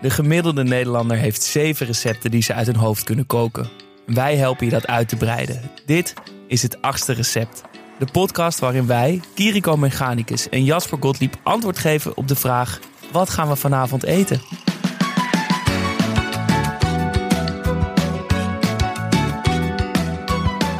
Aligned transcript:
De 0.00 0.10
gemiddelde 0.10 0.64
Nederlander 0.64 1.16
heeft 1.16 1.42
zeven 1.42 1.86
recepten 1.86 2.30
die 2.30 2.42
ze 2.42 2.54
uit 2.54 2.66
hun 2.66 2.76
hoofd 2.76 3.04
kunnen 3.04 3.26
koken. 3.26 3.68
Wij 4.06 4.36
helpen 4.36 4.64
je 4.64 4.72
dat 4.72 4.86
uit 4.86 5.08
te 5.08 5.16
breiden. 5.16 5.70
Dit 5.86 6.14
is 6.46 6.62
het 6.62 6.82
achtste 6.82 7.12
recept. 7.12 7.62
De 7.98 8.06
podcast 8.12 8.58
waarin 8.58 8.86
wij, 8.86 9.20
Kiriko 9.34 9.76
Mechanicus 9.76 10.48
en 10.48 10.64
Jasper 10.64 10.98
Gottlieb 11.00 11.36
antwoord 11.42 11.78
geven 11.78 12.16
op 12.16 12.28
de 12.28 12.36
vraag: 12.36 12.80
wat 13.12 13.30
gaan 13.30 13.48
we 13.48 13.56
vanavond 13.56 14.04
eten? 14.04 14.40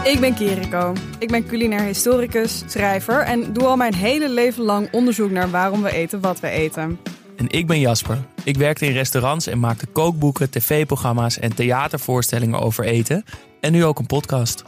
Ik 0.04 0.20
ben 0.20 0.34
Kiriko. 0.34 0.92
Ik 1.18 1.28
ben 1.28 1.46
culinair 1.46 1.82
historicus, 1.82 2.62
schrijver 2.66 3.22
en 3.22 3.52
doe 3.52 3.64
al 3.64 3.76
mijn 3.76 3.94
hele 3.94 4.28
leven 4.28 4.62
lang 4.62 4.88
onderzoek 4.92 5.30
naar 5.30 5.50
waarom 5.50 5.82
we 5.82 5.92
eten 5.92 6.20
wat 6.20 6.40
we 6.40 6.48
eten. 6.48 6.98
En 7.36 7.48
ik 7.48 7.66
ben 7.66 7.80
Jasper. 7.80 8.18
Ik 8.44 8.56
werkte 8.56 8.86
in 8.86 8.92
restaurants 8.92 9.46
en 9.46 9.60
maakte 9.60 9.86
kookboeken, 9.86 10.50
tv-programma's 10.50 11.38
en 11.38 11.54
theatervoorstellingen 11.54 12.60
over 12.60 12.84
eten. 12.84 13.24
En 13.60 13.72
nu 13.72 13.84
ook 13.84 13.98
een 13.98 14.06
podcast. 14.06 14.64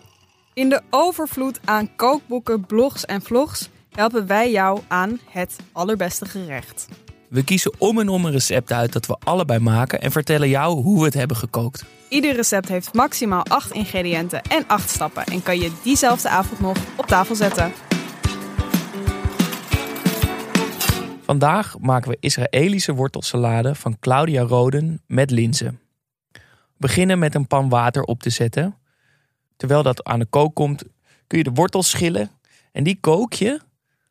In 0.54 0.68
de 0.68 0.80
overvloed 0.90 1.60
aan 1.64 1.96
kookboeken, 1.96 2.66
blogs 2.66 3.04
en 3.04 3.22
vlogs 3.22 3.68
helpen 3.90 4.26
wij 4.26 4.50
jou 4.50 4.80
aan 4.88 5.20
het 5.30 5.56
allerbeste 5.72 6.26
gerecht. 6.26 6.88
We 7.28 7.44
kiezen 7.44 7.72
om 7.78 8.00
en 8.00 8.08
om 8.08 8.24
een 8.24 8.32
recept 8.32 8.72
uit 8.72 8.92
dat 8.92 9.06
we 9.06 9.16
allebei 9.24 9.58
maken 9.58 10.00
en 10.00 10.12
vertellen 10.12 10.48
jou 10.48 10.82
hoe 10.82 10.98
we 10.98 11.04
het 11.04 11.14
hebben 11.14 11.36
gekookt. 11.36 11.84
Ieder 12.08 12.34
recept 12.34 12.68
heeft 12.68 12.94
maximaal 12.94 13.44
8 13.44 13.72
ingrediënten 13.72 14.42
en 14.42 14.64
8 14.66 14.90
stappen 14.90 15.24
en 15.24 15.42
kan 15.42 15.58
je 15.58 15.72
diezelfde 15.82 16.28
avond 16.28 16.60
nog 16.60 16.76
op 16.96 17.06
tafel 17.06 17.34
zetten. 17.34 17.72
Vandaag 21.28 21.78
maken 21.78 22.10
we 22.10 22.16
Israëlische 22.20 22.94
wortelsalade 22.94 23.74
van 23.74 23.98
Claudia 23.98 24.42
Roden 24.42 25.02
met 25.06 25.30
linzen. 25.30 25.80
Beginnen 26.76 27.18
met 27.18 27.34
een 27.34 27.46
pan 27.46 27.68
water 27.68 28.02
op 28.02 28.22
te 28.22 28.30
zetten. 28.30 28.76
Terwijl 29.56 29.82
dat 29.82 30.04
aan 30.04 30.18
de 30.18 30.26
kook 30.26 30.54
komt, 30.54 30.84
kun 31.26 31.38
je 31.38 31.44
de 31.44 31.50
wortels 31.50 31.90
schillen. 31.90 32.30
En 32.72 32.84
die 32.84 32.98
kook 33.00 33.32
je, 33.32 33.60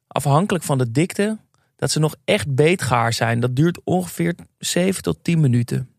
afhankelijk 0.07 0.63
van 0.63 0.77
de 0.77 0.91
dikte, 0.91 1.37
dat 1.75 1.91
ze 1.91 1.99
nog 1.99 2.15
echt 2.25 2.55
beetgaar 2.55 3.13
zijn. 3.13 3.39
Dat 3.39 3.55
duurt 3.55 3.81
ongeveer 3.83 4.35
7 4.57 5.01
tot 5.03 5.23
10 5.23 5.39
minuten. 5.39 5.89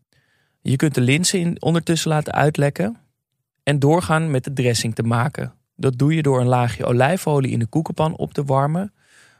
Je 0.61 0.75
kunt 0.75 0.95
de 0.95 1.01
linzen 1.01 1.39
in 1.39 1.61
ondertussen 1.61 2.09
laten 2.09 2.33
uitlekken 2.33 2.97
en 3.63 3.79
doorgaan 3.79 4.31
met 4.31 4.43
de 4.43 4.53
dressing 4.53 4.95
te 4.95 5.03
maken. 5.03 5.53
Dat 5.75 5.97
doe 5.97 6.15
je 6.15 6.21
door 6.21 6.39
een 6.39 6.47
laagje 6.47 6.85
olijfolie 6.85 7.51
in 7.51 7.59
de 7.59 7.67
koekenpan 7.67 8.15
op 8.15 8.33
te 8.33 8.43
warmen, 8.43 8.93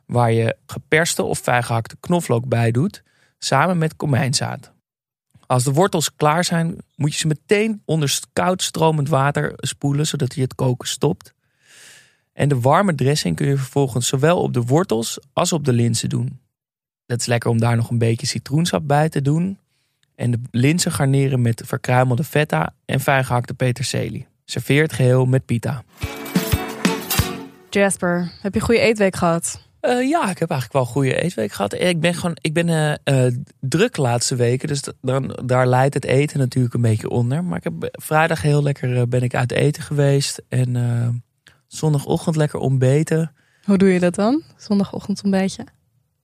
waar 0.10 0.32
je 0.32 0.56
geperste 0.66 1.24
of 1.24 1.40
fijngehakte 1.40 1.96
knoflook 2.00 2.48
bij 2.48 2.72
doet, 2.72 3.04
samen 3.38 3.78
met 3.78 3.96
komijnzaad. 3.96 4.72
Als 5.46 5.64
de 5.64 5.72
wortels 5.72 6.16
klaar 6.16 6.44
zijn, 6.44 6.78
moet 6.96 7.14
je 7.14 7.20
ze 7.20 7.28
meteen 7.28 7.82
onder 7.86 8.20
koud 8.34 8.62
stromend 8.62 9.10
water 9.10 9.54
spoelen, 9.56 10.08
zodat 10.08 10.36
je 10.36 10.42
het 10.42 10.56
koken 10.56 10.88
stopt. 10.88 11.34
En 12.34 12.50
de 12.50 12.60
warme 12.60 12.96
dressing 12.96 13.36
kun 13.36 13.48
je 13.48 13.58
vervolgens 13.58 14.08
zowel 14.08 14.42
op 14.42 14.54
de 14.54 14.62
wortels 14.62 15.20
als 15.34 15.54
op 15.54 15.66
de 15.66 15.74
linzen 15.74 16.10
doen. 16.10 16.40
Het 17.06 17.20
is 17.20 17.26
lekker 17.26 17.50
om 17.50 17.60
daar 17.60 17.76
nog 17.76 17.90
een 17.90 17.98
beetje 17.98 18.28
citroensap 18.28 18.88
bij 18.88 19.10
te 19.10 19.22
doen. 19.22 19.60
En 20.16 20.32
de 20.32 20.40
linzen 20.52 20.92
garneren 20.92 21.42
met 21.42 21.62
verkruimelde 21.66 22.24
feta 22.24 22.74
en 22.86 23.00
fijngehakte 23.00 23.54
peterselie. 23.54 24.28
Serveer 24.46 24.82
het 24.82 24.94
geheel 24.94 25.26
met 25.26 25.46
pita. 25.46 25.84
Jasper, 27.70 28.32
heb 28.42 28.54
je 28.54 28.60
een 28.60 28.66
goede 28.66 28.82
eetweek 28.82 29.16
gehad? 29.16 29.69
Uh, 29.82 30.10
ja, 30.10 30.30
ik 30.30 30.38
heb 30.40 30.50
eigenlijk 30.50 30.74
wel 30.74 30.82
een 30.82 30.88
goede 30.88 31.22
eetweek 31.22 31.52
gehad. 31.52 31.74
Ik 31.74 32.00
ben 32.00 32.14
gewoon, 32.14 32.38
ik 32.42 32.54
ben 32.54 32.68
uh, 32.68 33.26
uh, 33.26 33.36
druk 33.60 33.96
de 33.96 34.02
laatste 34.02 34.36
weken, 34.36 34.68
dus 34.68 34.84
dan, 35.02 35.40
daar 35.46 35.68
leidt 35.68 35.94
het 35.94 36.06
eten 36.06 36.40
natuurlijk 36.40 36.74
een 36.74 36.82
beetje 36.82 37.10
onder. 37.10 37.44
Maar 37.44 37.58
ik 37.58 37.64
heb 37.64 37.90
vrijdag 37.92 38.42
heel 38.42 38.64
lekker 38.64 39.08
ben 39.08 39.22
ik 39.22 39.36
uit 39.36 39.52
eten 39.52 39.84
geweest 39.84 40.42
en 40.50 41.24
zondagochtend 41.68 42.36
lekker 42.36 42.60
ontbeten. 42.60 43.32
Hoe 43.64 43.78
doe 43.78 43.90
je 43.90 44.00
dat 44.00 44.16
dan? 44.16 44.44
Zondagochtend 44.58 45.24
ontbijtje? 45.24 45.66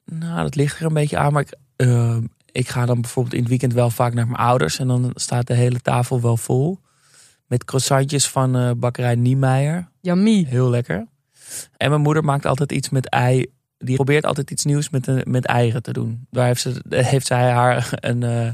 Nou, 0.05 0.41
dat 0.41 0.55
ligt 0.55 0.79
er 0.79 0.85
een 0.85 0.94
beetje 0.94 1.17
aan, 1.17 1.33
maar 1.33 1.45
ik, 1.47 1.57
ik 2.51 2.67
ga 2.67 2.85
dan 2.85 3.01
bijvoorbeeld 3.01 3.35
in 3.35 3.39
het 3.39 3.49
weekend 3.49 3.73
wel 3.73 3.89
vaak 3.89 4.13
naar 4.13 4.27
mijn 4.27 4.39
ouders 4.41 4.79
en 4.79 4.88
dan 4.88 5.11
staat 5.13 5.47
de 5.47 5.53
hele 5.53 5.79
tafel 5.79 6.21
wel 6.21 6.38
vol 6.38 6.79
met 7.45 7.63
croissantjes 7.63 8.27
van 8.27 8.79
bakkerij 8.79 9.15
Niemeyer. 9.15 9.89
Yummy. 10.01 10.45
Heel 10.49 10.69
lekker. 10.69 11.07
En 11.78 11.89
mijn 11.89 12.01
moeder 12.01 12.23
maakt 12.23 12.45
altijd 12.45 12.72
iets 12.72 12.89
met 12.89 13.09
ei. 13.09 13.45
Die 13.78 13.95
probeert 13.95 14.25
altijd 14.25 14.51
iets 14.51 14.63
nieuws 14.63 14.89
met, 14.89 15.28
met 15.28 15.45
eieren 15.45 15.83
te 15.83 15.94
doen. 15.94 16.28
Daar 16.29 16.45
heeft, 16.45 16.61
ze, 16.61 16.81
heeft 16.89 17.28
zij 17.28 17.51
haar 17.51 17.89
een. 18.09 18.22
Uh, 18.22 18.50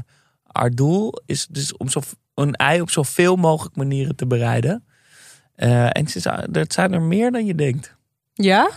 haar 0.52 0.70
doel 0.70 1.20
is 1.26 1.46
dus 1.46 1.76
om 1.76 1.88
zo, 1.88 2.00
een 2.34 2.54
ei 2.54 2.80
op 2.80 2.90
zoveel 2.90 3.36
mogelijk 3.36 3.76
manieren 3.76 4.16
te 4.16 4.26
bereiden. 4.26 4.84
Uh, 5.56 5.96
en 5.96 6.08
ze, 6.08 6.48
het 6.52 6.72
zijn 6.72 6.92
er 6.92 7.02
meer 7.02 7.32
dan 7.32 7.46
je 7.46 7.54
denkt. 7.54 7.94
Ja? 8.32 8.70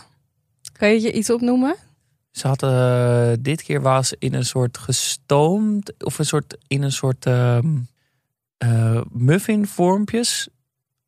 Kan 0.71 0.89
je 0.89 1.01
je 1.01 1.11
iets 1.11 1.29
opnoemen? 1.29 1.75
Ze 2.31 2.47
had 2.47 2.63
uh, 2.63 3.31
dit 3.39 3.63
keer 3.63 3.81
was 3.81 4.13
in 4.19 4.33
een 4.33 4.45
soort 4.45 4.77
gestoomd 4.77 6.03
of 6.03 6.19
een 6.19 6.25
soort 6.25 6.57
in 6.67 6.81
een 6.81 6.91
soort 6.91 7.25
uh, 7.25 7.59
muffin 9.09 9.67
vormpjes 9.67 10.47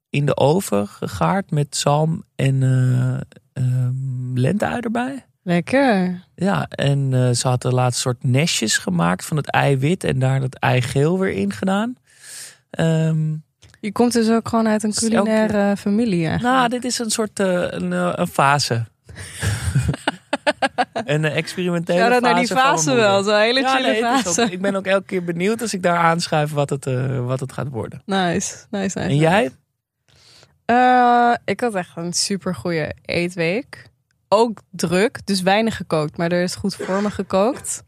in 0.10 0.26
de 0.26 0.36
oven 0.36 0.88
gegaard 0.88 1.52
met 1.52 1.76
zalm 1.76 2.24
en 2.36 2.62
uh, 2.62 3.88
lenteui 4.34 4.80
erbij. 4.80 5.26
Lekker. 5.44 6.24
Ja, 6.36 6.68
en 6.70 7.12
uh, 7.12 7.30
ze 7.30 7.48
had 7.48 7.64
een 7.64 7.74
laatste 7.74 8.02
soort 8.02 8.24
nestjes 8.24 8.78
gemaakt 8.78 9.26
van 9.26 9.38
het 9.38 9.50
eiwit 9.50 10.04
en 10.04 10.20
daar 10.20 10.42
het 10.42 10.60
eigeel 10.60 11.20
weer 11.20 11.32
in 11.32 11.54
gedaan. 11.54 11.96
Um, 12.80 13.44
je 13.80 13.92
komt 13.92 14.14
dus 14.14 14.30
ook 14.30 14.48
gewoon 14.48 14.68
uit 14.68 14.84
een 14.84 14.94
culinaire 14.94 15.58
elke... 15.58 15.78
familie. 15.78 16.28
Eigenlijk. 16.28 16.56
Nou, 16.56 16.70
dit 16.70 16.86
is 16.86 17.00
een 17.00 17.10
soort 17.10 17.40
uh, 17.40 17.48
een, 17.68 17.92
een 18.22 18.28
fase. 18.28 18.86
een 21.06 21.26
experimentele 21.26 21.98
ja, 21.98 22.10
dat 22.10 22.22
fase. 22.22 22.34
naar 22.34 22.36
die 22.36 22.56
fase 22.56 22.94
wel, 22.94 23.24
zo'n 23.24 23.40
hele 23.40 23.60
ja, 23.60 23.76
chille 23.76 23.92
nee, 23.92 24.02
fase. 24.02 24.42
Ook, 24.42 24.50
ik 24.50 24.62
ben 24.62 24.76
ook 24.76 24.86
elke 24.86 25.06
keer 25.06 25.24
benieuwd 25.24 25.62
als 25.62 25.74
ik 25.74 25.84
daar 25.84 25.98
aanschuif 25.98 26.52
wat 26.52 26.70
het, 26.70 26.86
wat 27.26 27.40
het 27.40 27.54
gaat 27.54 27.70
worden. 27.70 28.02
Nice, 28.06 28.56
nice, 28.70 29.00
nice. 29.00 29.00
En 29.00 29.16
jij? 29.16 29.52
Uh, 30.72 31.34
ik 31.46 31.60
had 31.60 31.76
echt 31.76 31.92
een 31.96 32.14
super 32.14 32.56
goede 32.56 32.94
eetweek. 33.06 33.90
Ook 34.30 34.62
druk, 34.70 35.26
dus 35.26 35.42
weinig 35.42 35.76
gekookt, 35.76 36.18
maar 36.18 36.32
er 36.32 36.44
is 36.44 36.56
goed 36.56 36.76
voor 36.76 37.02
me 37.02 37.12
gekookt. 37.12 37.84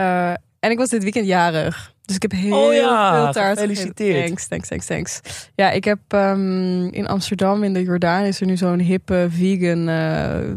Uh, 0.00 0.30
en 0.60 0.70
ik 0.70 0.78
was 0.78 0.88
dit 0.88 1.02
weekend 1.02 1.26
jarig. 1.26 1.94
Dus 2.02 2.16
ik 2.16 2.22
heb 2.22 2.32
heel 2.32 2.66
oh 2.66 2.74
ja, 2.74 3.14
veel 3.14 3.32
taart 3.32 3.58
gefeliciteerd. 3.58 4.26
Thanks, 4.26 4.46
thanks, 4.46 4.68
thanks, 4.68 4.86
thanks. 4.86 5.20
Ja, 5.54 5.70
ik 5.70 5.84
heb 5.84 5.98
um, 6.08 6.92
in 6.92 7.06
Amsterdam, 7.06 7.62
in 7.62 7.72
de 7.72 7.82
Jordaan, 7.82 8.24
is 8.24 8.40
er 8.40 8.46
nu 8.46 8.56
zo'n 8.56 8.78
hippe 8.78 9.26
vegan 9.30 9.88
uh, 9.88 10.54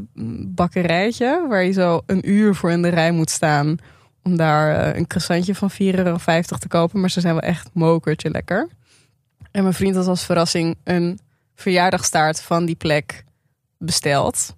bakkerijtje. 0.47 1.45
Waar 1.47 1.63
je 1.63 1.71
zo 1.71 2.01
een 2.05 2.29
uur 2.29 2.55
voor 2.55 2.71
in 2.71 2.81
de 2.81 2.87
rij 2.87 3.11
moet 3.11 3.29
staan. 3.29 3.77
Om 4.23 4.37
daar 4.37 4.87
uh, 4.89 4.95
een 4.95 5.07
croissantje 5.07 5.55
van 5.55 5.71
4,50 5.71 5.77
euro 5.77 6.17
te 6.41 6.67
kopen. 6.67 6.99
Maar 6.99 7.09
ze 7.09 7.21
zijn 7.21 7.33
wel 7.33 7.43
echt 7.43 7.69
mokertje 7.73 8.29
lekker. 8.29 8.67
En 9.51 9.61
mijn 9.61 9.75
vriend 9.75 9.95
had 9.95 10.07
als 10.07 10.25
verrassing 10.25 10.75
een 10.83 11.19
verjaardagstaart 11.59 12.41
van 12.41 12.65
die 12.65 12.75
plek 12.75 13.23
besteld. 13.77 14.55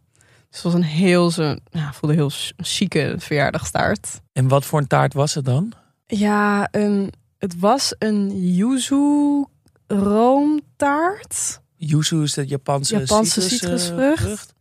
Dus 0.50 0.64
het 0.64 0.64
was 0.64 0.74
een 0.74 0.84
heel, 0.84 1.32
zo, 1.32 1.56
ja, 1.72 1.94
voelde 1.94 2.16
heel 2.16 2.32
chique 2.58 3.16
verjaardagstaart. 3.18 4.22
En 4.34 4.48
wat 4.48 4.66
voor 4.66 4.80
een 4.80 4.88
taart 4.88 5.14
was 5.14 5.34
het 5.34 5.46
dan? 5.46 5.74
Ja, 6.06 6.68
een, 6.72 7.14
het 7.38 7.60
was 7.60 7.96
een 7.98 8.54
yuzu 8.56 9.46
roomtaart. 9.88 11.62
Yuzu 11.76 12.22
is 12.22 12.34
de 12.34 12.48
Japanse, 12.48 12.98
Japanse 12.98 13.42
citrus, 13.42 13.60
citrusvrucht. 13.60 14.22
vrucht. 14.22 14.54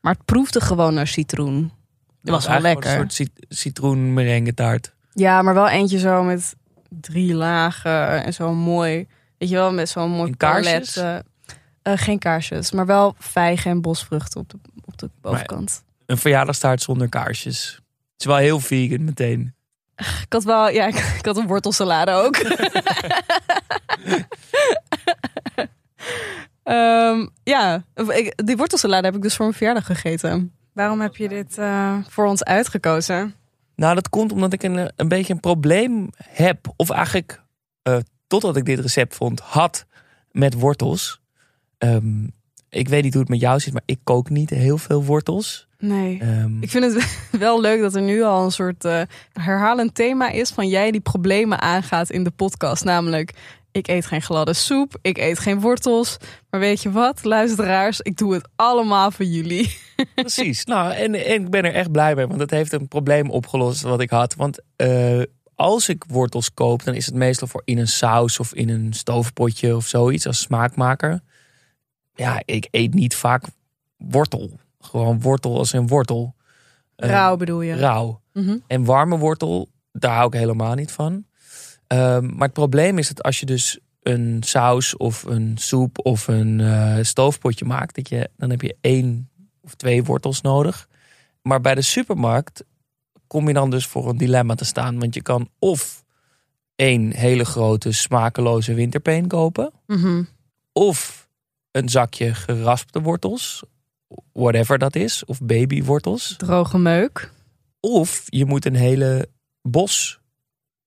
Maar 0.00 0.12
het 0.12 0.24
proefde 0.24 0.60
gewoon 0.60 0.94
naar 0.94 1.06
citroen. 1.06 1.72
Het 2.20 2.30
was 2.30 2.46
wel 2.46 2.60
lekker. 2.60 2.90
Een 2.90 2.96
soort 2.96 3.12
cit 3.12 3.30
citroen 3.48 4.12
merengue 4.12 4.54
taart. 4.54 4.94
Ja, 5.12 5.42
maar 5.42 5.54
wel 5.54 5.68
eentje 5.68 5.98
zo 5.98 6.22
met 6.22 6.54
drie 6.88 7.34
lagen 7.34 8.24
en 8.24 8.34
zo 8.34 8.54
mooi. 8.54 9.06
Weet 9.38 9.48
je 9.48 9.54
wel, 9.54 9.72
met 9.72 9.88
zo'n 9.88 10.10
mooi 10.10 10.36
palet. 10.36 11.02
Uh, 11.88 11.94
geen 11.96 12.18
kaarsjes, 12.18 12.72
maar 12.72 12.86
wel 12.86 13.14
vijgen 13.18 13.70
en 13.70 13.80
bosvruchten 13.80 14.40
op 14.40 14.50
de, 14.50 14.58
op 14.84 14.98
de 14.98 15.10
bovenkant. 15.20 15.84
Een 16.06 16.18
verjaardagstaart 16.18 16.82
zonder 16.82 17.08
kaarsjes. 17.08 17.72
Het 18.12 18.20
is 18.20 18.26
wel 18.26 18.36
heel 18.36 18.60
vegan 18.60 19.04
meteen. 19.04 19.54
Ik 19.96 20.32
had 20.32 20.44
wel, 20.44 20.68
ja, 20.68 20.86
ik, 20.86 20.94
ik 21.18 21.24
had 21.24 21.36
een 21.36 21.46
wortelsalade 21.46 22.12
ook. 22.12 22.36
um, 26.64 27.30
ja, 27.54 27.84
ik, 27.94 28.46
die 28.46 28.56
wortelsalade 28.56 29.06
heb 29.06 29.16
ik 29.16 29.22
dus 29.22 29.36
voor 29.36 29.44
mijn 29.44 29.56
verjaardag 29.56 29.86
gegeten. 29.86 30.52
Waarom 30.72 31.00
heb 31.00 31.16
je 31.16 31.28
dit 31.28 31.58
uh, 31.58 31.98
voor 32.08 32.26
ons 32.26 32.44
uitgekozen? 32.44 33.34
Nou, 33.74 33.94
dat 33.94 34.08
komt 34.08 34.32
omdat 34.32 34.52
ik 34.52 34.62
een, 34.62 34.92
een 34.96 35.08
beetje 35.08 35.32
een 35.32 35.40
probleem 35.40 36.10
heb. 36.16 36.72
Of 36.76 36.90
eigenlijk, 36.90 37.42
uh, 37.88 37.96
totdat 38.26 38.56
ik 38.56 38.64
dit 38.64 38.78
recept 38.78 39.14
vond, 39.14 39.40
had 39.40 39.86
met 40.30 40.54
wortels. 40.54 41.22
Um, 41.84 42.32
ik 42.68 42.88
weet 42.88 43.02
niet 43.02 43.12
hoe 43.12 43.22
het 43.22 43.30
met 43.30 43.40
jou 43.40 43.60
zit, 43.60 43.72
maar 43.72 43.82
ik 43.84 43.98
kook 44.04 44.30
niet 44.30 44.50
heel 44.50 44.78
veel 44.78 45.04
wortels. 45.04 45.68
Nee. 45.78 46.18
Ehm, 46.20 46.62
Ik 46.62 46.70
vind 46.70 46.94
het 46.94 47.18
wel 47.46 47.60
leuk 47.60 47.80
dat 47.80 47.94
er 47.94 48.02
nu 48.02 48.22
al 48.22 48.44
een 48.44 48.50
soort 48.50 48.84
eh, 48.84 49.00
herhalend 49.32 49.94
thema 49.94 50.30
is 50.30 50.50
van 50.50 50.68
jij 50.68 50.90
die 50.90 51.00
problemen 51.00 51.60
aangaat 51.60 52.10
in 52.10 52.24
de 52.24 52.30
podcast. 52.30 52.84
Namelijk, 52.84 53.32
ik 53.72 53.88
eet 53.88 54.06
geen 54.06 54.22
gladde 54.22 54.52
soep, 54.52 54.98
ik 55.02 55.18
eet 55.18 55.38
geen 55.38 55.60
wortels. 55.60 56.16
Maar 56.50 56.60
weet 56.60 56.82
je 56.82 56.90
wat, 56.90 57.24
luisteraars, 57.24 58.00
ik 58.00 58.16
doe 58.16 58.34
het 58.34 58.48
allemaal 58.56 59.10
voor 59.10 59.24
jullie. 59.24 59.76
Precies. 60.14 60.64
Nou, 60.64 60.92
en, 60.92 61.14
en 61.14 61.42
ik 61.42 61.50
ben 61.50 61.64
er 61.64 61.74
echt 61.74 61.92
blij 61.92 62.14
mee, 62.14 62.26
want 62.26 62.40
het 62.40 62.50
heeft 62.50 62.72
een 62.72 62.88
probleem 62.88 63.30
opgelost 63.30 63.82
wat 63.82 64.00
ik 64.00 64.10
had. 64.10 64.34
Want 64.34 64.60
eh, 64.76 65.22
als 65.54 65.88
ik 65.88 66.04
wortels 66.08 66.54
koop, 66.54 66.84
dan 66.84 66.94
is 66.94 67.06
het 67.06 67.14
meestal 67.14 67.48
voor 67.48 67.62
in 67.64 67.78
een 67.78 67.88
saus 67.88 68.38
of 68.38 68.54
in 68.54 68.68
een 68.68 68.92
stoofpotje 68.92 69.76
of 69.76 69.86
zoiets 69.86 70.26
als 70.26 70.40
smaakmaker. 70.40 71.20
Ja, 72.14 72.42
ik 72.44 72.68
eet 72.70 72.94
niet 72.94 73.14
vaak 73.14 73.44
wortel. 73.96 74.50
Gewoon 74.80 75.20
wortel 75.20 75.58
als 75.58 75.72
een 75.72 75.86
wortel. 75.86 76.34
Eh, 76.96 77.08
Rauw 77.08 77.36
bedoel 77.36 77.60
je? 77.60 77.74
Rauw. 77.74 78.20
Mhm. 78.32 78.56
En 78.66 78.84
warme 78.84 79.18
wortel, 79.18 79.68
daar 79.92 80.14
hou 80.14 80.26
ik 80.26 80.32
helemaal 80.32 80.74
niet 80.74 80.92
van. 80.92 81.24
Ehm, 81.86 82.26
maar 82.26 82.46
het 82.46 82.52
probleem 82.52 82.98
is 82.98 83.08
dat 83.08 83.22
als 83.22 83.40
je 83.40 83.46
dus 83.46 83.78
een 84.02 84.42
saus 84.42 84.96
of 84.96 85.22
een 85.22 85.56
soep 85.58 85.98
of 86.06 86.28
een 86.28 86.60
eh, 86.60 86.98
stoofpotje 87.02 87.64
maakt, 87.64 87.94
dat 87.94 88.08
je, 88.08 88.30
dan 88.36 88.50
heb 88.50 88.60
je 88.60 88.76
één 88.80 89.28
of 89.60 89.74
twee 89.74 90.04
wortels 90.04 90.40
nodig. 90.40 90.88
Maar 91.42 91.60
bij 91.60 91.74
de 91.74 91.82
supermarkt 91.82 92.64
kom 93.26 93.48
je 93.48 93.54
dan 93.54 93.70
dus 93.70 93.86
voor 93.86 94.08
een 94.08 94.16
dilemma 94.16 94.54
te 94.54 94.64
staan. 94.64 94.98
Want 94.98 95.14
je 95.14 95.22
kan 95.22 95.48
of 95.58 96.04
één 96.76 97.12
hele 97.12 97.44
grote 97.44 97.92
smakeloze 97.92 98.74
winterpeen 98.74 99.26
kopen. 99.26 99.72
Mhm. 99.86 100.22
Of 100.72 101.23
een 101.74 101.88
zakje 101.88 102.34
geraspte 102.34 103.00
wortels. 103.00 103.62
Whatever 104.32 104.78
dat 104.78 104.96
is. 104.96 105.24
Of 105.24 105.40
babywortels. 105.40 106.34
Droge 106.36 106.78
meuk. 106.78 107.32
Of 107.80 108.22
je 108.26 108.44
moet 108.44 108.64
een 108.64 108.74
hele 108.74 109.28
bos 109.62 110.20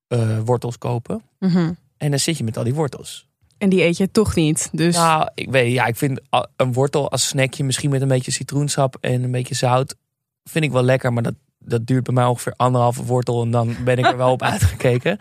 eh, 0.07 0.39
wortels 0.39 0.77
kopen. 0.77 1.21
Mhm. 1.39 1.73
En 1.97 2.09
dan 2.09 2.19
zit 2.19 2.37
je 2.37 2.43
met 2.43 2.57
al 2.57 2.63
die 2.63 2.73
wortels. 2.73 3.27
En 3.57 3.69
die 3.69 3.83
eet 3.83 3.97
je 3.97 4.11
toch 4.11 4.35
niet. 4.35 4.69
Dus 4.71 4.95
Nou, 4.95 5.29
ik 5.33 5.49
weet, 5.49 5.71
ja, 5.71 5.85
ik 5.85 5.95
vind 5.95 6.19
een 6.55 6.73
wortel 6.73 7.11
als 7.11 7.27
snackje, 7.27 7.63
misschien 7.63 7.89
met 7.89 8.01
een 8.01 8.07
beetje 8.07 8.31
citroensap 8.31 8.97
en 9.01 9.23
een 9.23 9.31
beetje 9.31 9.55
zout, 9.55 9.95
vind 10.43 10.65
ik 10.65 10.71
wel 10.71 10.83
lekker. 10.83 11.13
Maar 11.13 11.23
dat, 11.23 11.35
dat 11.59 11.87
duurt 11.87 12.03
bij 12.03 12.13
mij 12.13 12.25
ongeveer 12.25 12.53
anderhalve 12.55 13.03
wortel 13.03 13.43
en 13.43 13.51
dan 13.51 13.75
ben 13.83 13.97
ik 13.97 14.05
er 14.05 14.17
wel 14.17 14.31
op 14.31 14.41
uitgekeken. 14.53 15.17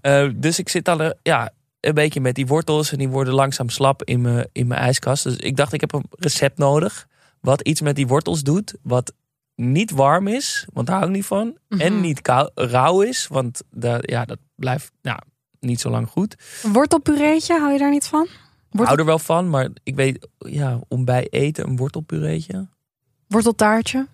Eh, 0.00 0.28
dus 0.34 0.58
ik 0.58 0.68
zit 0.68 0.88
eh, 0.88 1.10
ja, 1.22 1.50
een 1.80 1.94
beetje 1.94 2.20
met 2.20 2.34
die 2.34 2.46
wortels 2.46 2.92
en 2.92 2.98
die 2.98 3.08
worden 3.08 3.34
langzaam 3.34 3.68
slap 3.68 4.02
in 4.04 4.20
mijn, 4.20 4.48
in 4.52 4.66
mijn 4.66 4.80
ijskast. 4.80 5.24
Dus 5.24 5.36
ik 5.36 5.56
dacht, 5.56 5.72
ik 5.72 5.80
heb 5.80 5.92
een 5.92 6.04
recept 6.10 6.58
nodig 6.58 7.06
wat 7.40 7.60
iets 7.60 7.80
met 7.80 7.96
die 7.96 8.06
wortels 8.06 8.42
doet, 8.42 8.74
wat 8.82 9.12
niet 9.54 9.90
warm 9.90 10.26
is, 10.26 10.66
want 10.72 10.86
daar 10.86 10.96
hou 10.96 11.08
ik 11.08 11.16
niet 11.16 11.26
van. 11.26 11.56
En 11.68 11.92
Mhm. 11.92 12.00
niet 12.00 12.20
kou, 12.22 12.50
rauw 12.54 13.00
is, 13.00 13.26
want 13.26 13.62
daar, 13.70 14.10
ja, 14.10 14.24
dat 14.24 14.38
blijft 14.54 14.92
nou, 15.02 15.18
niet 15.60 15.80
zo 15.80 15.90
lang 15.90 16.08
goed. 16.08 16.36
een 16.62 16.72
wortelpureetje, 16.72 17.58
hou 17.58 17.72
je 17.72 17.78
daar 17.78 17.90
niet 17.90 18.06
van? 18.06 18.26
Wortel- 18.70 18.86
hou 18.86 18.98
er 18.98 19.04
wel 19.04 19.18
van, 19.18 19.50
maar 19.50 19.68
ik 19.82 19.94
weet, 19.94 20.28
ja, 20.38 20.80
om 20.88 21.04
bij 21.04 21.26
eten 21.30 21.68
een 21.68 21.76
wortelpureetje. 21.76 22.68
Worteltaartje. 23.26 24.06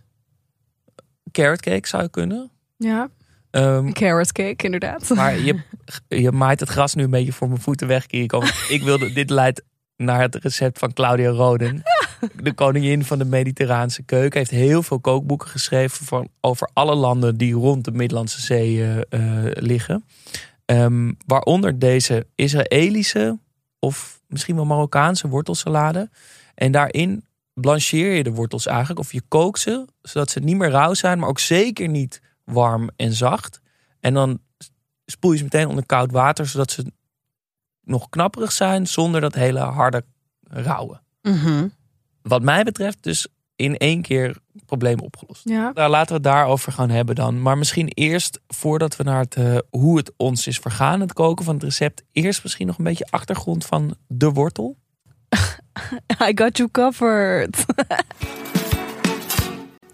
Carrot 1.33 1.61
cake 1.61 1.89
zou 1.89 2.03
je 2.03 2.09
kunnen. 2.11 2.51
Ja. 2.77 3.09
Ehm, 3.55 3.93
Carrot 3.93 4.33
cake, 4.33 4.65
inderdaad. 4.65 5.09
maar 5.09 5.39
je, 5.39 5.61
je 6.25 6.33
maait 6.33 6.61
het 6.61 6.69
gras 6.69 6.95
nu 6.95 7.03
een 7.03 7.11
beetje 7.11 7.33
voor 7.33 7.49
mijn 7.49 7.61
voeten 7.61 7.87
weg, 7.87 8.07
Kiriko. 8.07 8.43
Ik 8.69 8.83
wilde, 8.83 9.13
dit 9.13 9.31
leidt 9.31 9.63
naar 9.97 10.21
het 10.21 10.35
recept 10.35 10.79
van 10.79 10.93
Claudia 10.93 11.31
Roden. 11.31 11.83
De 12.43 12.53
koningin 12.53 13.05
van 13.05 13.19
de 13.19 13.25
Mediterraanse 13.25 14.03
keuken. 14.03 14.39
Heeft 14.39 14.51
heel 14.51 14.83
veel 14.83 15.01
kookboeken 15.01 15.49
geschreven 15.49 16.07
van, 16.07 16.29
over 16.41 16.71
alle 16.73 16.95
landen 16.95 17.37
die 17.37 17.55
rond 17.55 17.85
de 17.85 17.93
Middellandse 17.93 18.41
Zee 18.41 18.83
eh, 18.83 19.01
eh, 19.09 19.53
liggen. 19.53 20.05
Ehm, 20.65 21.13
waaronder 21.27 21.79
deze 21.79 22.27
Israëlische 22.35 23.39
of 23.79 24.21
misschien 24.29 24.57
wel 24.57 24.65
Marokkaanse 24.65 25.29
wortelsalade. 25.29 26.11
En 26.55 26.73
daarin 26.73 27.25
blancheer 27.53 28.15
je 28.15 28.23
de 28.23 28.33
wortels 28.33 28.67
eigenlijk. 28.67 29.01
Of 29.01 29.13
je 29.13 29.23
kookt 29.29 29.61
ze, 29.61 29.85
zodat 30.03 30.31
ze 30.31 30.41
niet 30.41 30.57
meer 30.57 30.71
rauw 30.71 30.95
zijn, 30.95 31.19
maar 31.19 31.29
ook 31.29 31.39
zeker 31.39 31.89
niet 31.89 32.21
warm 32.45 32.91
en 32.97 33.13
zacht. 33.13 33.61
En 34.01 34.15
dan 34.15 34.41
spoel 35.07 35.33
je 35.33 35.37
ze 35.37 35.43
meteen 35.43 35.69
onder 35.69 35.87
koud 35.87 36.11
water, 36.11 36.47
zodat 36.47 36.71
ze 36.71 36.93
nog 37.81 38.09
knapperig 38.09 38.53
zijn, 38.53 38.87
zonder 38.87 39.21
dat 39.21 39.35
hele 39.35 39.61
harde 39.61 40.05
rauwe. 40.41 41.01
Mhm. 41.23 41.69
Wat 42.23 42.43
mij 42.43 42.65
betreft 42.65 43.03
dus 43.03 43.27
in 43.57 43.77
één 43.77 44.03
keer 44.03 44.37
probleem 44.67 45.01
opgelost. 45.01 45.49
Ja. 45.49 45.71
Nou, 45.75 45.91
laten 45.91 46.09
we 46.09 46.15
het 46.15 46.23
daarover 46.23 46.73
gaan 46.73 46.91
hebben 46.91 47.15
dan. 47.15 47.43
Maar 47.43 47.59
misschien 47.59 47.89
eerst, 47.89 48.41
voordat 48.47 48.97
we 48.97 49.03
naar 49.03 49.21
het, 49.21 49.35
eh, 49.35 49.59
hoe 49.71 49.97
het 49.97 50.13
ons 50.17 50.47
is 50.47 50.59
vergaan, 50.59 51.01
het 51.01 51.13
koken 51.13 51.45
van 51.45 51.55
het 51.55 51.63
recept. 51.63 52.03
Eerst 52.13 52.43
misschien 52.43 52.67
nog 52.67 52.79
een 52.79 52.85
beetje 52.85 53.07
achtergrond 53.11 53.67
van 53.67 53.97
de 54.07 54.31
wortel. 54.31 54.77
I 56.29 56.33
got 56.35 56.57
you 56.57 56.71
covered. 56.71 57.65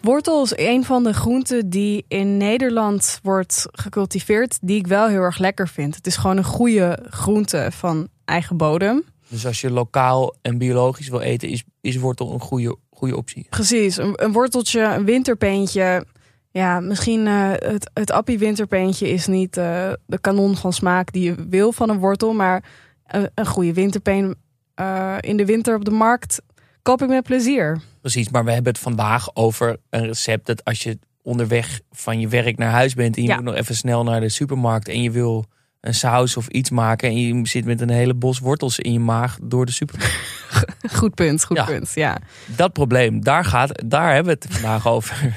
Wortel 0.00 0.42
is 0.42 0.52
een 0.56 0.84
van 0.84 1.04
de 1.04 1.12
groenten 1.12 1.70
die 1.70 2.04
in 2.08 2.36
Nederland 2.36 3.18
wordt 3.22 3.66
gecultiveerd, 3.72 4.58
die 4.60 4.78
ik 4.78 4.86
wel 4.86 5.08
heel 5.08 5.20
erg 5.20 5.38
lekker 5.38 5.68
vind. 5.68 5.94
Het 5.94 6.06
is 6.06 6.16
gewoon 6.16 6.36
een 6.36 6.44
goede 6.44 6.98
groente 7.10 7.68
van 7.72 8.08
eigen 8.24 8.56
bodem. 8.56 9.04
Dus 9.28 9.46
als 9.46 9.60
je 9.60 9.70
lokaal 9.70 10.34
en 10.42 10.58
biologisch 10.58 11.08
wil 11.08 11.20
eten, 11.20 11.48
is, 11.48 11.64
is 11.80 11.96
wortel 11.96 12.32
een 12.32 12.40
goede, 12.40 12.76
goede 12.90 13.16
optie. 13.16 13.46
Precies, 13.50 13.96
een, 13.96 14.12
een 14.14 14.32
worteltje, 14.32 14.80
een 14.80 15.04
winterpeentje. 15.04 16.04
Ja, 16.50 16.80
misschien 16.80 17.26
eh, 17.26 17.50
het, 17.52 17.90
het 17.94 18.10
appie 18.10 18.38
winterpeentje 18.38 19.08
is 19.08 19.26
niet 19.26 19.56
eh, 19.56 19.92
de 20.06 20.18
kanon 20.20 20.56
van 20.56 20.72
smaak 20.72 21.12
die 21.12 21.22
je 21.22 21.46
wil 21.48 21.72
van 21.72 21.90
een 21.90 21.98
wortel. 21.98 22.32
Maar 22.32 22.64
een, 23.06 23.30
een 23.34 23.46
goede 23.46 23.72
winterpeen 23.72 24.34
eh, 24.74 25.16
in 25.20 25.36
de 25.36 25.44
winter 25.44 25.76
op 25.76 25.84
de 25.84 25.90
markt 25.90 26.40
koop 26.82 27.02
ik 27.02 27.08
met 27.08 27.22
plezier. 27.24 27.80
Precies, 28.00 28.28
maar 28.28 28.44
we 28.44 28.52
hebben 28.52 28.72
het 28.72 28.82
vandaag 28.82 29.34
over 29.34 29.76
een 29.90 30.06
recept 30.06 30.46
dat 30.46 30.64
als 30.64 30.82
je 30.82 30.98
onderweg 31.22 31.80
van 31.90 32.20
je 32.20 32.28
werk 32.28 32.58
naar 32.58 32.70
huis 32.70 32.94
bent 32.94 33.16
en 33.16 33.22
je 33.22 33.28
Ja. 33.28 33.34
moet 33.34 33.44
nog 33.44 33.54
even 33.54 33.74
snel 33.76 34.02
naar 34.04 34.20
de 34.20 34.28
supermarkt 34.28 34.88
en 34.88 35.02
je 35.02 35.10
wil 35.10 35.44
een 35.80 35.94
saus 35.94 36.36
of 36.36 36.46
iets 36.48 36.70
maken 36.70 37.08
en 37.08 37.16
je 37.18 37.46
zit 37.48 37.64
met 37.64 37.80
een 37.80 37.90
hele 37.90 38.14
bos 38.14 38.38
wortels 38.38 38.78
in 38.78 38.92
je 38.92 38.98
maag 39.00 39.38
door 39.42 39.66
de 39.66 39.72
supermarkt. 39.72 40.18
Goed 40.92 41.14
punt, 41.14 41.44
goed 41.44 41.56
Ja. 41.56 41.64
punt. 41.64 41.92
Ja. 41.94 42.18
Dat 42.46 42.72
probleem, 42.72 43.22
daar, 43.24 43.44
gaat, 43.44 43.82
daar 43.86 44.14
hebben 44.14 44.34
we 44.38 44.38
het 44.46 44.52
vandaag 44.54 44.86
over. 44.94 45.34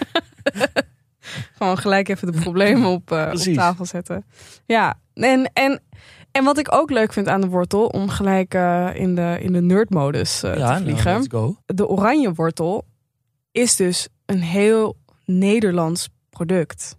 Gewoon 1.58 1.78
gelijk 1.78 2.10
even 2.10 2.32
de 2.32 2.40
problemen 2.40 2.90
op, 2.90 3.12
eh, 3.12 3.30
op 3.34 3.54
tafel 3.54 3.86
zetten. 3.86 4.26
Ja, 4.66 5.00
en, 5.14 5.50
en, 5.54 5.82
en 6.34 6.44
wat 6.44 6.58
ik 6.58 6.74
ook 6.74 6.90
leuk 6.90 7.14
vind 7.14 7.28
aan 7.28 7.42
de 7.42 7.48
wortel, 7.48 7.88
om 7.88 8.10
gelijk 8.10 8.54
eh, 8.54 8.90
in 8.94 9.16
de, 9.16 9.38
in 9.40 9.54
de 9.54 9.62
nerdmodus 9.62 10.42
ja, 10.42 10.54
te 10.54 10.60
nou, 10.60 10.82
vliegen. 10.82 11.14
let's 11.14 11.28
go. 11.30 11.56
de 11.66 11.88
oranje 11.88 12.34
wortel 12.34 12.86
is 13.52 13.76
dus 13.76 14.08
een 14.26 14.42
heel 14.42 14.98
Nederlands 15.26 16.10
product. 16.30 16.98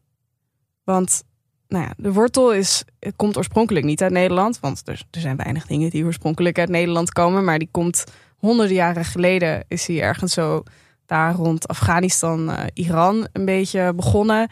Want 0.84 1.22
nou 1.68 1.84
ja, 1.84 1.94
de 1.96 2.12
wortel 2.12 2.52
is, 2.52 2.84
het 2.98 3.16
komt 3.16 3.36
oorspronkelijk 3.36 3.84
niet 3.84 4.02
uit 4.02 4.12
Nederland. 4.12 4.60
Want 4.60 4.88
er, 4.88 5.02
er 5.10 5.20
zijn 5.20 5.36
weinig 5.36 5.66
dingen 5.66 5.90
die 5.90 6.04
oorspronkelijk 6.04 6.58
uit 6.58 6.68
Nederland 6.68 7.12
komen. 7.12 7.44
Maar 7.44 7.58
die 7.58 7.68
komt 7.70 8.04
honderden 8.36 8.74
jaren 8.74 9.04
geleden 9.04 9.64
is 9.68 9.84
die 9.84 10.00
ergens 10.00 10.32
zo 10.32 10.62
daar 11.06 11.34
rond 11.34 11.68
Afghanistan, 11.68 12.50
eh, 12.50 12.64
Iran 12.72 13.26
een 13.32 13.44
beetje 13.44 13.92
begonnen. 13.94 14.48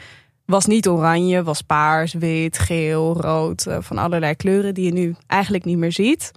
Was 0.52 0.66
niet 0.66 0.88
oranje, 0.88 1.42
was 1.42 1.62
paars, 1.62 2.12
wit, 2.12 2.59
geel, 2.59 3.16
rood. 3.21 3.66
eh, 3.66 3.76
van 3.80 3.99
allerlei 3.99 4.35
kleuren 4.35 4.75
die 4.75 4.85
je 4.85 4.92
nu 4.92 5.14
eigenlijk 5.26 5.64
niet 5.64 5.78
meer 5.78 5.92
ziet. 5.92 6.30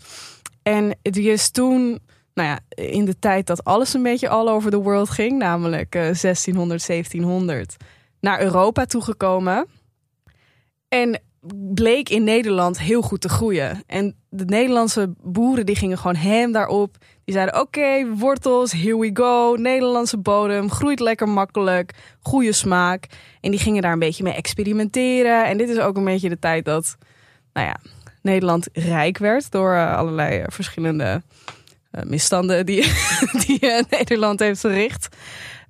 En 0.64 0.98
die 1.02 1.32
is 1.32 1.50
toen 1.50 2.00
nou 2.34 2.50
ja, 2.50 2.60
in 2.84 3.06
de 3.06 3.20
tijd 3.20 3.48
dat 3.48 3.64
alles 3.64 3.94
een 3.94 4.04
beetje 4.04 4.30
all 4.30 4.48
over 4.48 4.72
the 4.72 4.82
world 4.82 5.10
ging, 5.10 5.38
namelijk 5.38 5.96
eh, 5.96 6.02
1600, 6.02 6.86
1700, 6.86 7.76
naar 8.20 8.42
Europa 8.42 8.86
toegekomen. 8.86 9.68
En 10.88 11.22
bleek 11.74 12.10
in 12.10 12.24
Nederland 12.24 12.80
heel 12.80 13.02
goed 13.02 13.22
te 13.22 13.30
groeien. 13.30 13.84
En 13.88 14.16
de 14.30 14.46
Nederlandse 14.46 15.14
boeren 15.24 15.66
die 15.66 15.76
gingen 15.76 15.98
gewoon 15.98 16.16
hem 16.16 16.52
daarop. 16.52 16.98
Die 17.24 17.34
zeiden: 17.34 17.60
Oké, 17.62 18.16
wortels, 18.16 18.72
here 18.72 19.00
we 19.00 19.10
go. 19.14 19.56
Nederlandse 19.56 20.18
bodem, 20.18 20.72
groeit 20.72 21.00
lekker 21.00 21.30
makkelijk, 21.30 21.94
goede 22.20 22.52
smaak. 22.52 23.08
En 23.42 23.52
die 23.52 23.60
gingen 23.60 23.82
daar 23.82 23.94
een 23.94 24.00
beetje 24.00 24.24
mee 24.24 24.34
experimenteren. 24.34 25.46
En 25.46 25.58
dit 25.58 25.70
is 25.70 25.80
ook 25.80 25.98
een 25.98 26.04
beetje 26.04 26.30
de 26.30 26.40
tijd 26.40 26.66
dat, 26.66 26.98
nou 27.54 27.68
ja, 27.68 27.78
Nederland 28.22 28.68
rijk 28.74 29.18
werd 29.18 29.52
door 29.52 29.74
eh, 29.74 29.98
allerlei 29.98 30.40
eh, 30.40 30.46
verschillende 30.48 31.22
eh, 31.92 32.04
misstanden 32.04 32.66
die, 32.66 32.82
die 33.46 33.60
Nederland 33.90 34.40
heeft 34.40 34.60
verricht. 34.60 35.16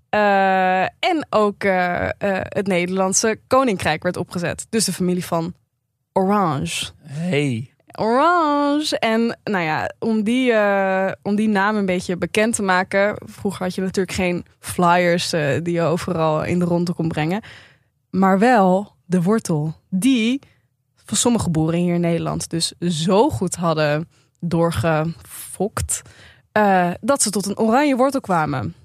Eh, 0.10 0.82
en 0.82 1.28
ook 1.30 1.64
het 2.50 2.68
Nederlandse 2.68 3.40
koninkrijk 3.48 4.04
werd 4.04 4.18
opgezet. 4.18 4.68
Dus 4.70 4.86
de 4.86 4.94
familie 4.94 5.26
van 5.26 5.54
Orange. 6.18 6.92
Hey, 7.02 7.74
Orange. 8.00 9.00
En 9.00 9.38
nou 9.44 9.64
ja, 9.64 9.92
om 10.00 10.24
die, 10.24 10.52
eh, 10.52 11.12
om 11.22 11.36
die 11.36 11.48
naam 11.48 11.76
een 11.76 11.86
beetje 11.86 12.18
bekend 12.18 12.56
te 12.56 12.62
maken. 12.62 13.16
Vroeger 13.26 13.64
had 13.64 13.76
je 13.76 13.82
natuurlijk 13.82 14.16
geen 14.16 14.46
flyers 14.60 15.34
eh, 15.34 15.62
die 15.64 15.74
je 15.74 15.82
overal 15.82 16.44
in 16.44 16.60
de 16.60 16.66
ronde 16.66 16.94
kon 16.94 17.08
brengen. 17.08 17.42
Maar 18.10 18.40
wel 18.40 18.92
de 19.06 19.22
wortel. 19.22 19.74
Die 19.90 20.42
van 20.96 21.18
sommige 21.18 21.50
boeren 21.50 21.80
hier 21.80 21.94
in 21.94 22.02
Nederland 22.02 22.50
dus 22.50 22.74
zo 22.80 23.30
goed 23.30 23.56
hadden 23.56 24.10
doorgefokt. 24.40 26.02
eh, 26.52 26.92
dat 27.02 27.22
ze 27.22 27.30
tot 27.30 27.46
een 27.46 27.58
oranje 27.58 27.96
wortel 27.96 28.22
kwamen. 28.22 28.76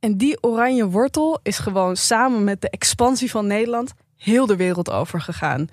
En 0.00 0.16
die 0.16 0.42
oranje 0.42 0.88
wortel 0.88 1.40
is 1.42 1.58
gewoon 1.58 1.96
samen 1.96 2.44
met 2.44 2.60
de 2.60 2.70
expansie 2.70 3.30
van 3.30 3.46
Nederland 3.46 3.92
heel 4.16 4.46
de 4.46 4.56
wereld 4.56 4.90
over 4.90 5.20
gegaan. 5.20 5.68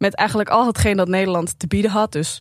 Met 0.00 0.14
eigenlijk 0.14 0.48
al 0.48 0.66
hetgeen 0.66 0.96
dat 0.96 1.08
Nederland 1.08 1.58
te 1.58 1.66
bieden 1.66 1.90
had. 1.90 2.12
Dus 2.12 2.40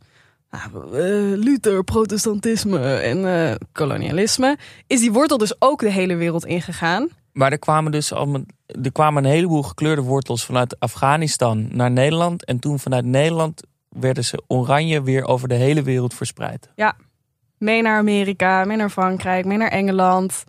nou, 0.52 0.86
eh, 0.86 1.38
Luther, 1.38 1.84
protestantisme 1.84 2.96
en 2.96 3.50
eh, 3.50 3.56
kolonialisme. 3.72 4.58
Is 4.88 5.00
die 5.00 5.12
wortel 5.12 5.38
dus 5.38 5.62
ook 5.62 5.80
de 5.80 5.92
hele 5.92 6.16
wereld 6.16 6.46
ingegaan. 6.46 7.10
Maar 7.32 7.52
er 7.52 7.60
kwamen 7.60 7.92
dus 7.92 8.14
al, 8.14 8.44
er 8.66 8.92
kwamen 8.92 9.24
een 9.24 9.32
heleboel 9.32 9.64
gekleurde 9.64 10.02
wortels 10.02 10.46
vanuit 10.46 10.80
Afghanistan 10.80 11.68
naar 11.72 11.92
Nederland. 11.92 12.46
En 12.46 12.60
toen 12.60 12.80
vanuit 12.80 13.06
Nederland 13.06 13.62
werden 13.90 14.24
ze 14.24 14.44
oranje 14.48 15.02
weer 15.02 15.26
over 15.26 15.48
de 15.48 15.56
hele 15.56 15.82
wereld 15.82 16.14
verspreid. 16.14 16.70
Mee 17.58 17.82
naar 17.82 17.98
Amerika, 17.98 18.66
mee 18.66 18.78
naar 18.78 18.90
Frankrijk, 18.90 19.46
mee 19.46 19.58
naar 19.58 19.72
Engeland. 19.72 20.44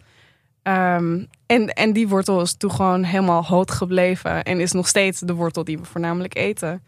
Ehm, 0.62 1.24
en, 1.46 1.68
en 1.68 1.92
die 1.92 2.08
wortel 2.08 2.40
is 2.40 2.56
toen 2.56 2.70
gewoon 2.70 3.02
helemaal 3.02 3.44
hoog 3.44 3.76
gebleven. 3.76 4.42
En 4.42 4.60
is 4.60 4.72
nog 4.72 4.88
steeds 4.88 5.20
de 5.20 5.34
wortel 5.34 5.64
die 5.64 5.78
we 5.78 5.84
voornamelijk 5.84 6.36
eten. 6.36 6.82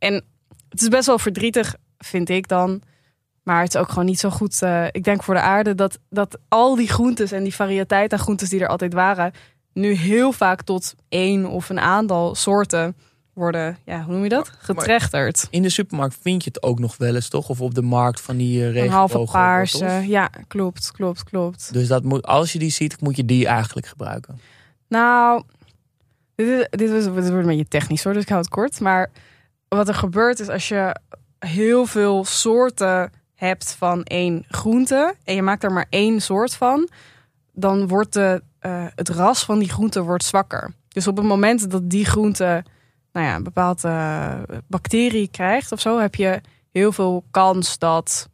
En 0.00 0.24
het 0.68 0.80
is 0.80 0.88
best 0.88 1.06
wel 1.06 1.18
verdrietig, 1.18 1.74
vind 1.98 2.28
ik 2.28 2.48
dan. 2.48 2.82
Maar 3.42 3.62
het 3.62 3.74
is 3.74 3.80
ook 3.80 3.88
gewoon 3.88 4.04
niet 4.04 4.20
zo 4.20 4.30
goed. 4.30 4.62
eh, 4.62 4.86
ik 4.90 5.04
denk 5.04 5.22
voor 5.22 5.34
de 5.34 5.40
aarde 5.40 5.74
dat, 5.74 5.98
dat 6.10 6.38
al 6.48 6.74
die 6.76 6.88
groentes 6.88 7.32
en 7.32 7.42
die 7.42 7.54
variëteit 7.54 8.12
aan 8.12 8.18
groentes 8.18 8.48
die 8.48 8.60
er 8.60 8.68
altijd 8.68 8.92
waren. 8.92 9.32
nu 9.72 9.92
heel 9.92 10.32
vaak 10.32 10.62
tot 10.62 10.94
één 11.08 11.46
of 11.46 11.68
een 11.68 11.80
aantal 11.80 12.34
soorten 12.34 12.96
worden. 13.32 13.78
Ja, 13.84 14.02
hoe 14.02 14.12
noem 14.12 14.22
je 14.22 14.28
dat? 14.28 14.50
Getrechterd. 14.58 15.46
In 15.50 15.62
de 15.62 15.68
supermarkt 15.68 16.18
vind 16.20 16.44
je 16.44 16.50
het 16.52 16.62
ook 16.62 16.78
nog 16.78 16.96
wel 16.96 17.14
eens, 17.14 17.28
toch? 17.28 17.48
Of 17.48 17.60
op 17.60 17.74
de 17.74 17.82
markt 17.82 18.20
van 18.20 18.36
die 18.36 18.60
uh, 18.60 18.82
Een 18.82 18.90
halve 18.90 19.28
paarse. 19.32 20.04
Ja, 20.06 20.30
klopt, 20.46 20.90
klopt, 20.92 21.24
klopt. 21.24 21.72
Dus 21.72 21.88
dat 21.88 22.04
moet, 22.04 22.26
als 22.26 22.52
je 22.52 22.58
die 22.58 22.70
ziet, 22.70 23.00
moet 23.00 23.16
je 23.16 23.24
die 23.24 23.46
eigenlijk 23.46 23.86
gebruiken. 23.86 24.40
Nou, 24.88 25.42
dit, 26.34 26.48
is, 26.48 26.66
dit, 26.70 26.90
was, 26.90 27.04
dit 27.04 27.12
wordt 27.14 27.28
een 27.28 27.46
beetje 27.46 27.68
technisch 27.68 28.04
hoor, 28.04 28.12
dus 28.12 28.22
ik 28.22 28.28
hou 28.28 28.40
het 28.40 28.50
kort. 28.50 28.80
Maar 28.80 29.10
wat 29.76 29.88
er 29.88 29.94
gebeurt 29.94 30.40
is 30.40 30.48
als 30.48 30.68
je 30.68 30.96
heel 31.38 31.86
veel 31.86 32.24
soorten 32.24 33.12
hebt 33.34 33.74
van 33.74 34.02
één 34.02 34.44
groente 34.48 35.14
en 35.24 35.34
je 35.34 35.42
maakt 35.42 35.64
er 35.64 35.72
maar 35.72 35.86
één 35.90 36.20
soort 36.20 36.54
van, 36.54 36.88
dan 37.52 37.88
wordt 37.88 38.12
de, 38.12 38.42
eh, 38.58 38.86
het 38.94 39.08
ras 39.08 39.44
van 39.44 39.58
die 39.58 39.68
groente 39.68 40.02
wordt 40.02 40.24
zwakker. 40.24 40.74
Dus 40.88 41.06
op 41.06 41.16
het 41.16 41.26
moment 41.26 41.70
dat 41.70 41.90
die 41.90 42.04
groente 42.04 42.64
nou 43.12 43.26
ja, 43.26 43.34
een 43.34 43.42
bepaalde 43.42 43.88
eh, 43.88 44.58
bacterie 44.66 45.28
krijgt 45.28 45.72
of 45.72 45.80
zo, 45.80 45.98
heb 45.98 46.14
je 46.14 46.40
heel 46.72 46.92
veel 46.92 47.24
kans 47.30 47.78
dat, 47.78 48.28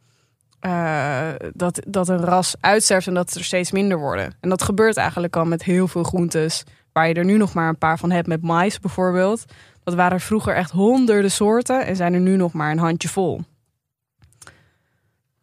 eh, 0.59 1.29
dat, 1.53 1.81
dat 1.87 2.07
een 2.07 2.25
ras 2.25 2.55
uitsterft 2.59 3.07
en 3.07 3.13
dat 3.13 3.33
er 3.33 3.43
steeds 3.43 3.71
minder 3.71 3.97
worden. 3.97 4.35
En 4.39 4.49
dat 4.49 4.63
gebeurt 4.63 4.97
eigenlijk 4.97 5.35
al 5.35 5.45
met 5.45 5.63
heel 5.63 5.87
veel 5.87 6.03
groentes, 6.03 6.63
waar 6.91 7.07
je 7.07 7.13
er 7.13 7.25
nu 7.25 7.37
nog 7.37 7.53
maar 7.53 7.69
een 7.69 7.77
paar 7.77 7.99
van 7.99 8.11
hebt, 8.11 8.27
met 8.27 8.41
mais 8.41 8.79
bijvoorbeeld. 8.79 9.45
Dat 9.87 9.95
waren 9.95 10.19
vroeger 10.19 10.55
echt 10.55 10.71
honderden 10.71 11.31
soorten 11.31 11.85
en 11.85 11.95
zijn 11.95 12.13
er 12.13 12.19
nu 12.19 12.35
nog 12.35 12.53
maar 12.53 12.71
een 12.71 12.77
handje 12.77 13.07
vol. 13.09 13.41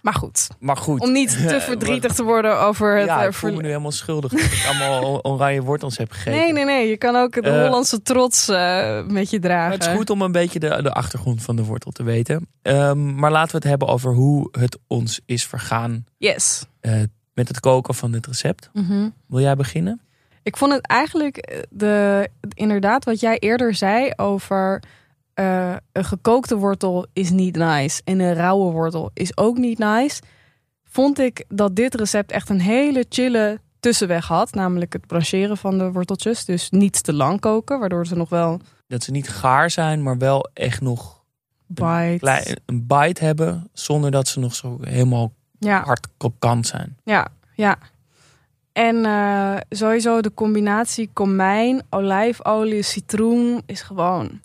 Maar 0.01 0.15
goed, 0.15 0.49
Maar 0.59 0.77
goed. 0.77 1.01
om 1.01 1.13
niet 1.13 1.31
te 1.49 1.61
verdrietig 1.71 2.13
te 2.15 2.23
worden 2.23 2.61
over 2.61 2.97
het... 2.97 3.07
ja, 3.07 3.21
eh, 3.21 3.27
ik 3.27 3.33
voel 3.35 3.53
me 3.53 3.61
nu 3.63 3.69
helemaal 3.69 3.93
schuldig 3.93 4.31
dat 4.33 4.41
ik 4.41 4.65
allemaal 4.69 5.23
oranje 5.33 5.63
wortels 5.63 5.97
heb 5.97 6.11
gegeten. 6.11 6.41
Nee, 6.41 6.53
nee, 6.53 6.65
nee. 6.65 6.89
Je 6.89 6.97
kan 6.97 7.17
ook 7.17 7.33
de 7.33 7.41
Eh, 7.41 7.63
Hollandse 7.65 8.03
trots 8.03 8.49
eh, 8.49 9.07
met 9.07 9.31
je 9.31 9.39
dragen. 9.39 9.69
Maar 9.69 9.79
het 9.79 9.87
is 9.87 9.95
goed 9.97 10.11
om 10.11 10.23
een 10.23 10.33
beetje 10.33 10.59
de, 10.59 10.83
de 10.83 10.93
achtergrond 10.93 11.43
van 11.43 11.57
de 11.57 11.65
wortel 11.65 11.91
te 11.91 12.03
weten. 12.03 12.49
Ehm, 12.63 13.15
maar 13.15 13.31
laten 13.31 13.51
we 13.51 13.57
het 13.57 13.67
hebben 13.67 13.89
over 13.89 14.13
hoe 14.15 14.49
het 14.59 14.79
ons 14.87 15.21
is 15.27 15.47
vergaan 15.47 16.05
Yes. 16.19 16.65
eh, 16.81 17.03
met 17.35 17.49
het 17.49 17.61
koken 17.61 17.95
van 17.95 18.13
dit 18.13 18.27
recept. 18.27 18.71
Mhm. 18.73 19.09
Wil 19.27 19.41
jij 19.41 19.57
beginnen? 19.57 20.01
Ik 20.45 20.57
vond 20.57 20.73
het 20.73 20.87
eigenlijk 20.87 21.37
eh, 21.37 21.59
de, 21.71 22.29
inderdaad 22.55 23.05
wat 23.05 23.21
jij 23.21 23.39
eerder 23.39 23.75
zei 23.75 24.13
over 24.17 24.83
eh, 25.35 25.75
een 25.93 26.05
gekookte 26.05 26.57
wortel 26.57 27.07
is 27.13 27.31
niet 27.31 27.57
nice 27.57 28.01
en 28.05 28.21
een 28.21 28.35
rauwe 28.35 28.73
wortel 28.73 29.11
is 29.15 29.37
ook 29.37 29.57
niet 29.57 29.79
nice. 29.79 30.23
Vond 30.85 31.19
ik 31.19 31.45
dat 31.49 31.77
dit 31.77 31.95
recept 31.95 32.31
echt 32.31 32.49
een 32.49 32.61
hele 32.61 33.07
chille 33.09 33.61
tussenweg 33.81 34.27
had, 34.27 34.55
namelijk 34.55 34.93
het 34.93 35.07
brancheren 35.07 35.57
van 35.57 35.79
de 35.79 35.93
worteltjes. 35.93 36.45
Dus 36.45 36.71
niet 36.71 37.05
te 37.05 37.13
lang 37.13 37.41
koken, 37.41 37.79
waardoor 37.81 38.07
ze 38.07 38.15
nog 38.17 38.29
wel 38.29 38.61
Dat 38.87 39.03
ze 39.03 39.11
niet 39.11 39.29
gaar 39.29 39.71
zijn, 39.71 40.03
maar 40.03 40.19
wel 40.19 40.49
echt 40.53 40.81
nog 40.81 41.25
bite. 41.67 42.57
een 42.67 42.87
bite 42.87 43.25
hebben. 43.25 43.69
Zonder 43.73 44.11
dat 44.11 44.29
ze 44.29 44.41
nog 44.41 44.55
zo 44.55 44.79
helemaal 44.81 45.33
Ja. 45.59 45.83
hard 45.83 46.09
krokant 46.17 46.67
zijn. 46.67 46.97
Ja, 47.05 47.27
ja. 47.55 47.79
En 48.75 49.05
eh, 49.05 49.57
sowieso 49.71 50.21
de 50.21 50.35
combinatie 50.35 51.11
komijn, 51.13 51.83
olijfolie, 51.91 52.83
citroen 52.83 53.63
is 53.67 53.83
gewoon 53.83 54.41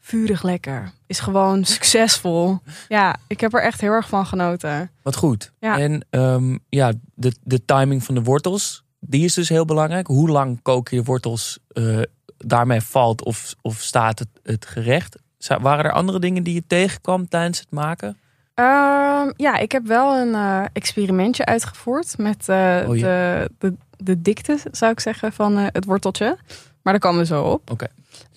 vurig 0.00 0.42
lekker. 0.42 0.92
Is 1.06 1.20
gewoon 1.20 1.64
succesvol. 1.76 2.58
Ja, 2.88 3.16
ik 3.26 3.40
heb 3.40 3.54
er 3.54 3.62
echt 3.62 3.80
heel 3.80 3.90
erg 3.90 4.08
van 4.08 4.26
genoten. 4.26 4.90
Wat 5.02 5.16
goed. 5.16 5.52
Ja. 5.58 5.78
En 5.78 6.06
ehm, 6.10 6.56
ja, 6.68 6.92
de, 7.14 7.34
de 7.42 7.64
timing 7.64 8.04
van 8.04 8.14
de 8.14 8.22
wortels, 8.22 8.84
die 9.00 9.24
is 9.24 9.34
dus 9.34 9.48
heel 9.48 9.64
belangrijk. 9.64 10.06
Hoe 10.06 10.28
lang 10.28 10.62
kook 10.62 10.88
je 10.88 10.96
de 10.96 11.02
wortels? 11.02 11.58
eh, 11.68 12.00
daarmee 12.36 12.80
valt 12.80 13.24
of, 13.24 13.54
of 13.62 13.80
staat 13.80 14.18
het, 14.18 14.28
het 14.42 14.66
gerecht. 14.66 15.16
Waren 15.60 15.84
er 15.84 15.92
andere 15.92 16.18
dingen 16.18 16.42
die 16.42 16.54
je 16.54 16.66
tegenkwam 16.66 17.28
tijdens 17.28 17.58
het 17.58 17.70
maken? 17.70 18.16
Ehm, 18.54 19.30
ja, 19.36 19.58
ik 19.58 19.72
heb 19.72 19.86
wel 19.86 20.18
een 20.18 20.34
eh, 20.34 20.64
experimentje 20.72 21.44
uitgevoerd 21.44 22.18
met 22.18 22.48
eh, 22.48 22.80
Oh, 22.86 22.96
ja. 22.96 23.02
de, 23.02 23.50
de, 23.58 23.74
de 23.96 24.22
dikte, 24.22 24.58
zou 24.70 24.92
ik 24.92 25.00
zeggen, 25.00 25.32
van 25.32 25.58
eh, 25.58 25.66
het 25.72 25.84
worteltje. 25.84 26.38
Maar 26.82 26.92
daar 26.92 27.02
komen 27.02 27.20
we 27.20 27.26
zo 27.26 27.42
op. 27.42 27.70
Oké. 27.70 27.86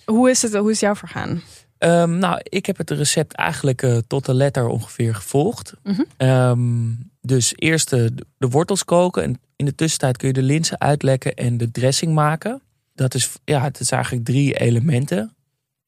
Hoe 0.04 0.30
is 0.30 0.42
het? 0.42 0.54
Hoe 0.54 0.70
is 0.70 0.80
het 0.80 0.80
jou 0.80 0.96
vergaan? 0.96 1.42
Ehm, 1.78 2.18
nou, 2.18 2.40
ik 2.42 2.66
heb 2.66 2.76
het 2.76 2.90
recept 2.90 3.34
eigenlijk 3.34 4.02
tot 4.06 4.24
de 4.26 4.34
letter 4.34 4.66
ongeveer 4.66 5.14
gevolgd. 5.14 5.72
Mhm. 5.82 6.02
Ehm, 6.16 6.90
dus 7.20 7.52
eerst 7.56 7.90
de, 7.90 8.14
de 8.38 8.48
wortels 8.48 8.84
koken. 8.84 9.22
En 9.22 9.40
in 9.56 9.64
de 9.64 9.74
tussentijd 9.74 10.16
kun 10.16 10.28
je 10.28 10.34
de 10.34 10.42
linzen 10.42 10.80
uitlekken 10.80 11.34
en 11.34 11.56
de 11.56 11.70
dressing 11.70 12.14
maken. 12.14 12.62
Dat 12.94 13.14
is, 13.14 13.32
ja, 13.44 13.62
het 13.62 13.80
is 13.80 13.90
eigenlijk 13.90 14.24
drie 14.24 14.54
elementen. 14.54 15.34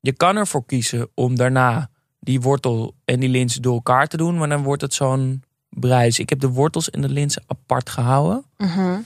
Je 0.00 0.12
kan 0.12 0.36
ervoor 0.36 0.64
kiezen 0.64 1.08
om 1.14 1.36
daarna 1.36 1.90
die 2.20 2.40
wortel 2.40 2.94
en 3.04 3.20
die 3.20 3.28
linzen 3.28 3.62
door 3.62 3.74
elkaar 3.74 4.06
te 4.06 4.16
doen. 4.16 4.38
Maar 4.38 4.48
dan 4.48 4.62
wordt 4.62 4.82
het 4.82 4.94
zo'n 4.94 5.42
brijs. 5.68 6.18
Ik 6.18 6.28
heb 6.28 6.40
de 6.40 6.48
wortels 6.48 6.90
en 6.90 7.00
de 7.00 7.08
linzen 7.08 7.42
apart 7.46 7.90
gehouden. 7.90 8.44
Mhm. 8.56 8.98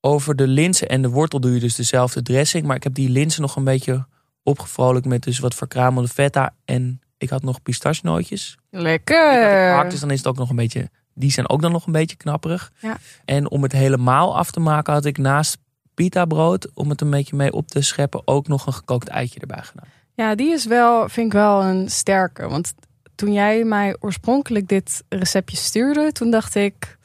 Over 0.00 0.36
de 0.36 0.46
linzen 0.46 0.88
en 0.88 1.02
de 1.02 1.08
wortel 1.08 1.40
doe 1.40 1.54
je 1.54 1.60
dus 1.60 1.74
dezelfde 1.74 2.22
dressing. 2.22 2.66
Maar 2.66 2.76
ik 2.76 2.82
heb 2.82 2.94
die 2.94 3.08
linzen 3.08 3.42
nog 3.42 3.56
een 3.56 3.64
beetje 3.64 4.06
opgevrolijkt 4.42 5.06
met 5.06 5.22
dus 5.22 5.38
wat 5.38 5.54
verkramelde 5.54 6.08
feta. 6.08 6.54
En 6.64 7.00
ik 7.18 7.30
had 7.30 7.42
nog 7.42 7.62
pistachenootjes. 7.62 8.58
Lekker. 8.70 9.90
dus 9.90 10.00
dan 10.00 10.10
is 10.10 10.18
het 10.18 10.26
ook 10.26 10.36
nog 10.36 10.50
een 10.50 10.56
beetje... 10.56 10.90
Die 11.14 11.30
zijn 11.30 11.48
ook 11.48 11.62
dan 11.62 11.72
nog 11.72 11.86
een 11.86 11.92
beetje 11.92 12.16
knapperig. 12.16 12.72
Ja. 12.78 12.98
En 13.24 13.50
om 13.50 13.62
het 13.62 13.72
helemaal 13.72 14.36
af 14.36 14.50
te 14.50 14.60
maken 14.60 14.92
had 14.92 15.04
ik 15.04 15.18
naast 15.18 15.58
pita 15.94 16.24
brood... 16.24 16.68
om 16.74 16.90
het 16.90 17.00
een 17.00 17.10
beetje 17.10 17.36
mee 17.36 17.52
op 17.52 17.68
te 17.68 17.82
scheppen... 17.82 18.22
ook 18.24 18.48
nog 18.48 18.66
een 18.66 18.72
gekookt 18.72 19.08
eitje 19.08 19.40
erbij 19.40 19.62
gedaan. 19.62 19.88
Ja, 20.16 20.34
die 20.34 20.52
is 20.52 20.66
wel, 20.66 21.08
vind 21.08 21.26
ik 21.26 21.32
wel 21.32 21.62
een 21.64 21.88
sterke. 21.90 22.48
Want 22.48 22.74
toen 23.14 23.32
jij 23.32 23.64
mij 23.64 23.96
oorspronkelijk 24.00 24.68
dit 24.68 25.02
receptje 25.08 25.56
stuurde, 25.56 26.12
toen 26.12 26.30
dacht 26.30 26.54
ik, 26.54 26.98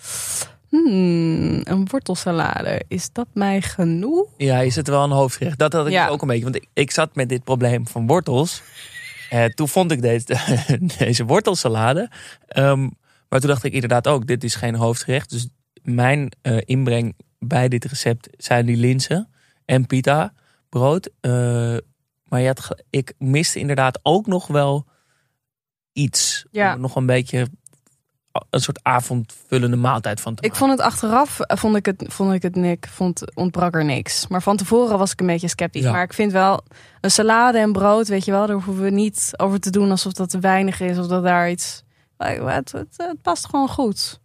hmm, 0.69 1.61
een 1.63 1.87
wortelsalade, 1.89 2.81
is 2.87 3.09
dat 3.11 3.27
mij 3.33 3.61
genoeg? 3.61 4.25
Ja, 4.37 4.59
is 4.59 4.75
het 4.75 4.87
wel 4.87 5.03
een 5.03 5.11
hoofdgerecht? 5.11 5.57
Dat 5.59 5.73
had 5.73 5.85
ik 5.85 5.91
Ja. 5.91 6.07
ook 6.07 6.21
een 6.21 6.27
beetje. 6.27 6.43
Want 6.43 6.55
ik, 6.55 6.65
ik 6.73 6.91
zat 6.91 7.15
met 7.15 7.29
dit 7.29 7.43
probleem 7.43 7.87
van 7.87 8.07
wortels. 8.07 8.61
Eh, 9.29 9.45
toen 9.45 9.67
vond 9.67 9.91
ik 9.91 10.01
deze, 10.01 10.37
deze 10.97 11.25
wortelsalade. 11.25 12.09
Ehm, 12.47 12.89
maar 13.29 13.39
toen 13.39 13.49
dacht 13.49 13.63
ik 13.63 13.73
inderdaad 13.73 14.07
ook, 14.07 14.27
dit 14.27 14.43
is 14.43 14.55
geen 14.55 14.75
hoofdgerecht. 14.75 15.29
Dus 15.29 15.47
mijn 15.83 16.31
eh, 16.41 16.57
inbreng 16.65 17.15
bij 17.39 17.67
dit 17.67 17.85
recept 17.85 18.29
zijn 18.37 18.65
die 18.65 18.77
linzen 18.77 19.29
en 19.65 19.85
pita 19.87 20.33
brood. 20.69 21.09
Eh, 21.21 21.75
maar 22.31 22.41
je 22.41 22.47
had, 22.47 22.83
ik 22.89 23.13
miste 23.17 23.59
inderdaad 23.59 23.99
ook 24.03 24.27
nog 24.27 24.47
wel 24.47 24.85
iets. 25.93 26.45
Ja. 26.51 26.75
Nog 26.75 26.95
een 26.95 27.05
beetje 27.05 27.47
een 28.49 28.61
soort 28.61 28.79
avondvullende 28.83 29.75
maaltijd 29.75 30.21
van 30.21 30.35
te 30.35 30.43
Ik 30.43 30.55
vond 30.55 30.71
het 30.71 30.79
achteraf, 30.79 31.39
eh, 31.39 31.57
vond 31.57 31.75
ik 31.75 31.85
het, 31.85 32.03
vond 32.07 32.33
ik 32.33 32.41
het 32.41 32.55
nik, 32.55 32.87
vond, 32.87 33.35
ontbrak 33.35 33.75
er 33.75 33.85
niks. 33.85 34.27
Maar 34.27 34.41
van 34.41 34.57
tevoren 34.57 34.97
was 34.97 35.11
ik 35.11 35.19
een 35.19 35.27
beetje 35.27 35.47
sceptisch. 35.47 35.83
Ja. 35.83 35.91
Maar 35.91 36.03
ik 36.03 36.13
vind 36.13 36.31
wel, 36.31 36.63
een 37.01 37.11
salade 37.11 37.57
en 37.57 37.71
brood, 37.71 38.07
weet 38.07 38.25
je 38.25 38.31
wel, 38.31 38.47
daar 38.47 38.55
hoeven 38.55 38.83
we 38.83 38.89
niet 38.89 39.31
over 39.37 39.59
te 39.59 39.69
doen 39.69 39.91
alsof 39.91 40.13
dat 40.13 40.29
te 40.29 40.39
weinig 40.39 40.79
is. 40.79 40.97
Of 40.97 41.07
dat 41.07 41.23
daar 41.23 41.49
iets, 41.49 41.83
het, 42.17 42.71
het, 42.71 42.95
het 42.97 43.21
past 43.21 43.45
gewoon 43.45 43.69
goed. 43.69 44.20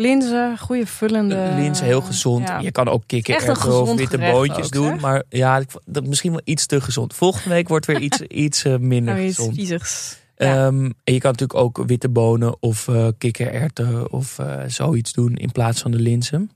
Linzen, 0.00 0.58
goede 0.58 0.86
vullende. 0.86 1.52
Linzen 1.56 1.86
heel 1.86 2.00
gezond. 2.00 2.48
Ja. 2.48 2.58
Je 2.58 2.70
kan 2.70 2.88
ook 2.88 3.02
kikkererwten 3.06 3.80
of 3.82 3.96
witte 3.96 4.18
boontjes 4.18 4.68
doen. 4.68 5.00
Maar 5.00 5.22
ja, 5.28 5.62
dat 5.84 6.06
misschien 6.06 6.30
wel 6.30 6.40
iets 6.44 6.66
te 6.66 6.80
gezond. 6.80 7.14
Volgende 7.14 7.48
week 7.48 7.68
wordt 7.68 7.86
weer 7.86 8.00
iets, 8.00 8.20
iets 8.46 8.64
eh, 8.64 8.76
minder 8.76 9.14
Nou, 9.14 9.26
gezond. 9.26 9.56
Ja. 9.56 9.78
Ehm, 10.36 10.84
en 11.04 11.14
je 11.14 11.18
kan 11.18 11.30
natuurlijk 11.30 11.58
ook 11.58 11.82
witte 11.86 12.08
bonen 12.08 12.56
of 12.62 12.88
eh 12.88 13.08
kikkererwten 13.18 14.12
of 14.12 14.38
eh, 14.38 14.62
zoiets 14.66 15.12
doen 15.12 15.34
in 15.34 15.52
plaats 15.52 15.80
van 15.80 15.90
de 15.90 15.98
linzen. 15.98 16.50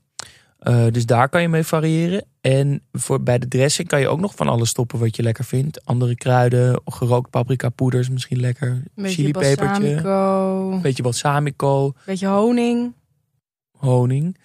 Dus 0.91 1.05
daar 1.05 1.29
kan 1.29 1.41
je 1.41 1.49
mee 1.49 1.63
variëren. 1.63 2.25
En 2.41 2.81
voor, 2.91 3.23
bij 3.23 3.39
de 3.39 3.47
dressing 3.47 3.87
kan 3.87 3.99
je 3.99 4.07
ook 4.07 4.19
nog 4.19 4.35
van 4.35 4.47
alles 4.47 4.69
stoppen 4.69 4.99
wat 4.99 5.15
je 5.15 5.23
lekker 5.23 5.43
vindt. 5.43 5.85
Andere 5.85 6.15
kruiden, 6.15 6.81
gerookt 6.85 7.29
paprika 7.29 7.69
poeder 7.69 7.99
is 7.99 8.09
misschien 8.09 8.39
lekker. 8.39 8.67
Een 8.67 8.87
beetje 8.95 9.15
Chilipepertje, 9.15 9.65
balsamico, 9.65 10.71
een 10.71 10.81
beetje 10.81 11.03
balsamico, 11.03 11.93
beetje 12.05 12.27
honing. 12.27 12.93
Honing. 13.83 14.37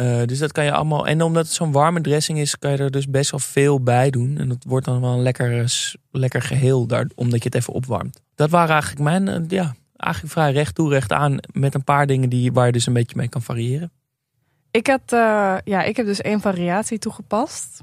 Eh, 0.00 0.22
dus 0.24 0.38
dat 0.38 0.52
kan 0.52 0.64
je 0.64 0.72
allemaal. 0.72 1.06
En 1.06 1.22
omdat 1.22 1.44
het 1.44 1.54
zo'n 1.54 1.72
warme 1.72 2.00
dressing 2.00 2.38
is, 2.38 2.58
kan 2.58 2.70
je 2.70 2.76
er 2.76 2.90
dus 2.90 3.08
best 3.08 3.30
wel 3.30 3.40
veel 3.40 3.82
bij 3.82 4.10
doen. 4.10 4.38
En 4.38 4.48
dat 4.48 4.64
wordt 4.66 4.86
dan 4.86 5.00
wel 5.00 5.12
een 5.12 5.22
lekker, 5.22 5.60
eh, 5.60 5.66
lekker 6.10 6.42
geheel, 6.42 6.86
daar, 6.86 7.06
omdat 7.14 7.38
je 7.38 7.44
het 7.44 7.54
even 7.54 7.72
opwarmt. 7.72 8.20
Dat 8.34 8.50
waren 8.50 8.70
eigenlijk 8.70 9.02
mijn, 9.02 9.28
eh, 9.28 9.48
ja, 9.48 9.74
eigenlijk 9.96 10.32
vrij 10.32 10.52
recht 10.52 10.74
toe, 10.74 10.90
recht 10.90 11.12
aan. 11.12 11.38
Met 11.52 11.74
een 11.74 11.84
paar 11.84 12.06
dingen 12.06 12.28
die, 12.28 12.52
waar 12.52 12.66
je 12.66 12.72
dus 12.72 12.86
een 12.86 12.92
beetje 12.92 13.16
mee 13.16 13.28
kan 13.28 13.42
variëren. 13.42 13.90
Ik, 14.70 14.86
had, 14.86 15.02
ja, 15.64 15.82
ik 15.82 15.96
heb 15.96 16.06
dus 16.06 16.20
één 16.20 16.40
variatie 16.40 16.98
toegepast. 16.98 17.82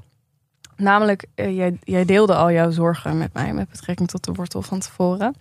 Namelijk, 0.76 1.26
jij, 1.34 1.78
jij 1.82 2.04
deelde 2.04 2.34
al 2.34 2.52
jouw 2.52 2.70
zorgen 2.70 3.18
met 3.18 3.32
mij 3.32 3.52
met 3.52 3.68
betrekking 3.68 4.08
tot 4.08 4.24
de 4.24 4.32
wortel 4.32 4.62
van 4.62 4.80
tevoren. 4.80 5.34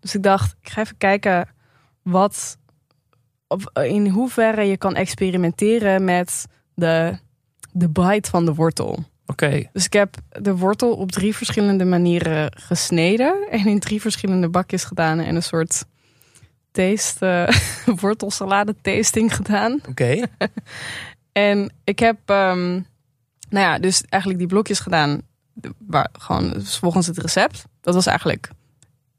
Dus 0.00 0.14
ik 0.14 0.22
dacht, 0.22 0.56
ik 0.62 0.68
ga 0.68 0.80
even 0.80 0.96
kijken 0.96 1.48
wat, 2.02 2.58
op, 3.48 3.70
in 3.82 4.08
hoeverre 4.08 4.62
je 4.62 4.76
kan 4.76 4.94
experimenteren 4.94 6.04
met 6.04 6.46
de, 6.74 7.18
de 7.72 7.88
bite 7.88 8.30
van 8.30 8.44
de 8.44 8.54
wortel. 8.54 9.04
Oké, 9.26 9.68
Dus 9.72 9.84
ik 9.84 9.92
heb 9.92 10.16
de 10.28 10.56
wortel 10.56 10.94
op 10.94 11.12
drie 11.12 11.36
verschillende 11.36 11.84
manieren 11.84 12.52
gesneden 12.60 13.48
en 13.50 13.66
in 13.66 13.80
drie 13.80 14.00
verschillende 14.00 14.48
bakjes 14.48 14.84
gedaan 14.84 15.18
en 15.18 15.34
een 15.34 15.42
soort 15.42 15.84
taste, 16.70 17.26
eh, 17.26 17.94
wortelsalade 18.00 18.74
tasting 18.82 19.34
gedaan. 19.34 19.80
oké. 19.88 20.22
En 21.32 21.72
ik 21.84 21.98
heb, 21.98 22.18
ehm, 22.24 22.72
nou 23.48 23.66
ja, 23.66 23.78
dus 23.78 24.02
eigenlijk 24.08 24.42
die 24.42 24.50
blokjes 24.50 24.80
gedaan, 24.80 25.22
waar, 25.78 26.08
gewoon 26.12 26.50
dus 26.50 26.78
volgens 26.78 27.06
het 27.06 27.18
recept. 27.18 27.64
Dat 27.80 27.94
was 27.94 28.06
eigenlijk, 28.06 28.50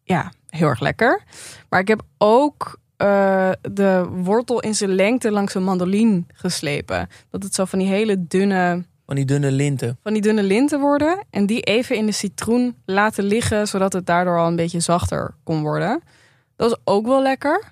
ja, 0.03 0.31
heel 0.49 0.67
erg 0.67 0.79
lekker. 0.79 1.23
Maar 1.69 1.79
ik 1.79 1.87
heb 1.87 2.01
ook 2.17 2.79
eh, 2.97 3.51
de 3.71 4.05
wortel 4.23 4.59
in 4.59 4.75
zijn 4.75 4.93
lengte 4.95 5.31
langs 5.31 5.53
een 5.55 5.63
mandolin 5.63 6.27
geslepen. 6.33 7.07
Dat 7.29 7.43
het 7.43 7.55
zo 7.55 7.65
van 7.65 7.79
die 7.79 7.87
hele 7.87 8.27
dunne, 8.27 8.85
Van 9.05 9.15
die 9.15 9.25
dunne 9.25 9.51
linten. 9.51 9.97
van 10.03 10.13
die 10.13 10.21
dunne 10.21 10.43
linten 10.43 10.79
worden. 10.79 11.23
En 11.29 11.45
die 11.45 11.61
even 11.61 11.95
in 11.95 12.05
de 12.05 12.11
citroen 12.11 12.75
laten 12.85 13.23
liggen, 13.23 13.67
zodat 13.67 13.93
het 13.93 14.05
daardoor 14.05 14.37
al 14.39 14.47
een 14.47 14.55
beetje 14.55 14.79
zachter 14.79 15.35
kon 15.43 15.61
worden. 15.61 16.01
Dat 16.55 16.69
was 16.69 16.79
ook 16.83 17.05
wel 17.07 17.21
lekker. 17.21 17.63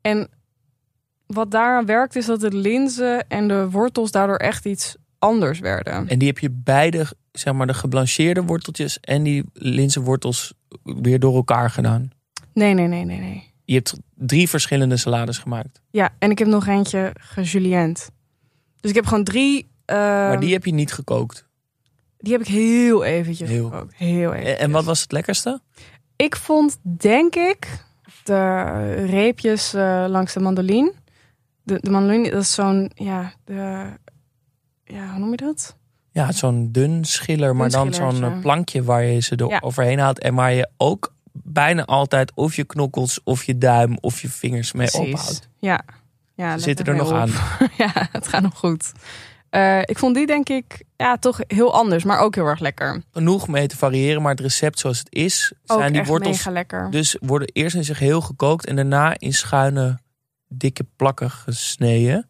En 0.00 0.28
wat 1.26 1.50
daaraan 1.50 1.86
werkt, 1.86 2.16
is 2.16 2.26
dat 2.26 2.40
de 2.40 2.52
linzen 2.52 3.28
en 3.28 3.48
de 3.48 3.70
wortels 3.70 4.10
daardoor 4.10 4.36
echt 4.36 4.64
iets 4.66 4.96
anders 5.18 5.58
werden. 5.58 6.08
En 6.08 6.18
die 6.18 6.28
heb 6.28 6.38
je 6.38 6.50
beide, 6.50 7.06
zeg 7.32 7.54
maar, 7.54 7.66
de 7.66 7.74
geblancheerde 7.74 8.42
worteltjes 8.42 9.00
en 9.00 9.22
die 9.22 9.44
linzenwortels 9.52 10.54
weer 10.82 11.18
door 11.20 11.34
elkaar 11.34 11.70
gedaan. 11.70 12.10
Nee, 12.52 12.74
nee, 12.74 12.86
nee, 12.86 13.04
nee, 13.04 13.18
nee. 13.20 13.52
Je 13.64 13.74
hebt 13.74 13.94
drie 14.14 14.48
verschillende 14.48 14.96
salades 14.96 15.38
gemaakt. 15.38 15.80
Ja, 15.90 16.14
en 16.18 16.30
ik 16.30 16.38
heb 16.38 16.48
nog 16.48 16.66
eentje 16.66 17.10
gejuliënt. 17.20 18.10
Dus 18.80 18.90
ik 18.90 18.96
heb 18.96 19.06
gewoon 19.06 19.24
drie. 19.24 19.70
maar 19.86 19.96
maar 20.28 20.40
die 20.40 20.52
heb 20.52 20.64
je 20.64 20.72
niet 20.72 20.92
gekookt. 20.92 21.48
die 22.18 22.32
heb 22.32 22.40
ik 22.42 22.46
heel 22.48 23.04
eventjes 23.04 23.48
Heel. 23.48 23.64
gekookt. 23.70 23.94
Heel 23.94 24.30
En, 24.32 24.38
eventjes. 24.38 24.58
en 24.58 24.70
wat 24.70 24.84
was 24.84 25.00
het 25.00 25.12
lekkerste? 25.12 25.60
Ik 26.16 26.36
vond, 26.36 26.76
denk 26.82 27.34
ik, 27.34 27.84
de 28.24 28.62
reepjes 29.06 29.74
eh, 29.74 30.04
langs 30.08 30.32
de 30.32 30.40
mandolin. 30.40 30.92
De, 31.62 31.78
de 31.80 31.90
mandolin, 31.90 32.22
dat 32.30 32.42
is 32.42 32.54
zo'n, 32.54 32.90
ja, 32.94 33.32
de, 33.44 33.84
ja, 34.84 35.10
hoe 35.10 35.18
noem 35.18 35.30
je 35.30 35.36
dat? 35.36 35.76
Ja, 36.10 36.32
zo'n 36.32 36.72
dun 36.72 37.04
schiller, 37.04 37.56
maar 37.56 37.70
dan 37.70 37.94
zo'n 37.94 38.40
plankje 38.40 38.82
waar 38.82 39.04
je 39.04 39.20
ze 39.20 39.44
Ja. 39.48 39.58
overheen 39.60 39.98
haalt. 39.98 40.18
En 40.20 40.34
waar 40.34 40.52
je 40.52 40.68
ook 40.76 41.14
bijna 41.42 41.84
altijd 41.84 42.32
of 42.34 42.56
je 42.56 42.64
knokkels 42.64 43.20
of 43.24 43.44
je 43.44 43.58
duim 43.58 43.98
of 44.00 44.20
je 44.20 44.28
vingers 44.28 44.72
mee 44.72 44.92
ophoudt. 44.92 45.48
Ja. 45.58 45.80
ja 46.34 46.58
Ze 46.58 46.62
zitten 46.62 46.86
er 46.86 46.96
nog 46.96 47.08
op. 47.08 47.14
aan. 47.14 47.30
ja, 47.84 48.08
het 48.12 48.28
gaat 48.28 48.42
nog 48.42 48.58
goed. 48.58 48.92
Eh, 49.50 49.80
ik 49.80 49.98
vond 49.98 50.14
die 50.14 50.26
denk 50.26 50.48
ik 50.48 50.82
ja, 50.96 51.16
toch 51.16 51.40
heel 51.46 51.74
anders, 51.74 52.04
maar 52.04 52.18
ook 52.18 52.34
heel 52.34 52.46
erg 52.46 52.60
lekker. 52.60 53.02
Genoeg 53.10 53.48
mee 53.48 53.66
te 53.66 53.76
variëren, 53.76 54.22
maar 54.22 54.30
het 54.30 54.40
recept 54.40 54.78
zoals 54.78 54.98
het 54.98 55.08
is, 55.10 55.52
Ook 55.66 55.78
zijn 55.78 55.92
die 55.92 56.00
echt 56.00 56.10
wortels 56.10 56.36
mega 56.36 56.50
lekker. 56.50 56.90
dus 56.90 57.16
worden 57.20 57.48
eerst 57.52 57.76
in 57.76 57.84
zich 57.84 57.98
heel 57.98 58.20
gekookt 58.20 58.66
en 58.66 58.76
daarna 58.76 59.14
in 59.18 59.32
schuine, 59.32 59.98
dikke 60.48 60.86
plakken 60.96 61.30
gesneden. 61.30 62.28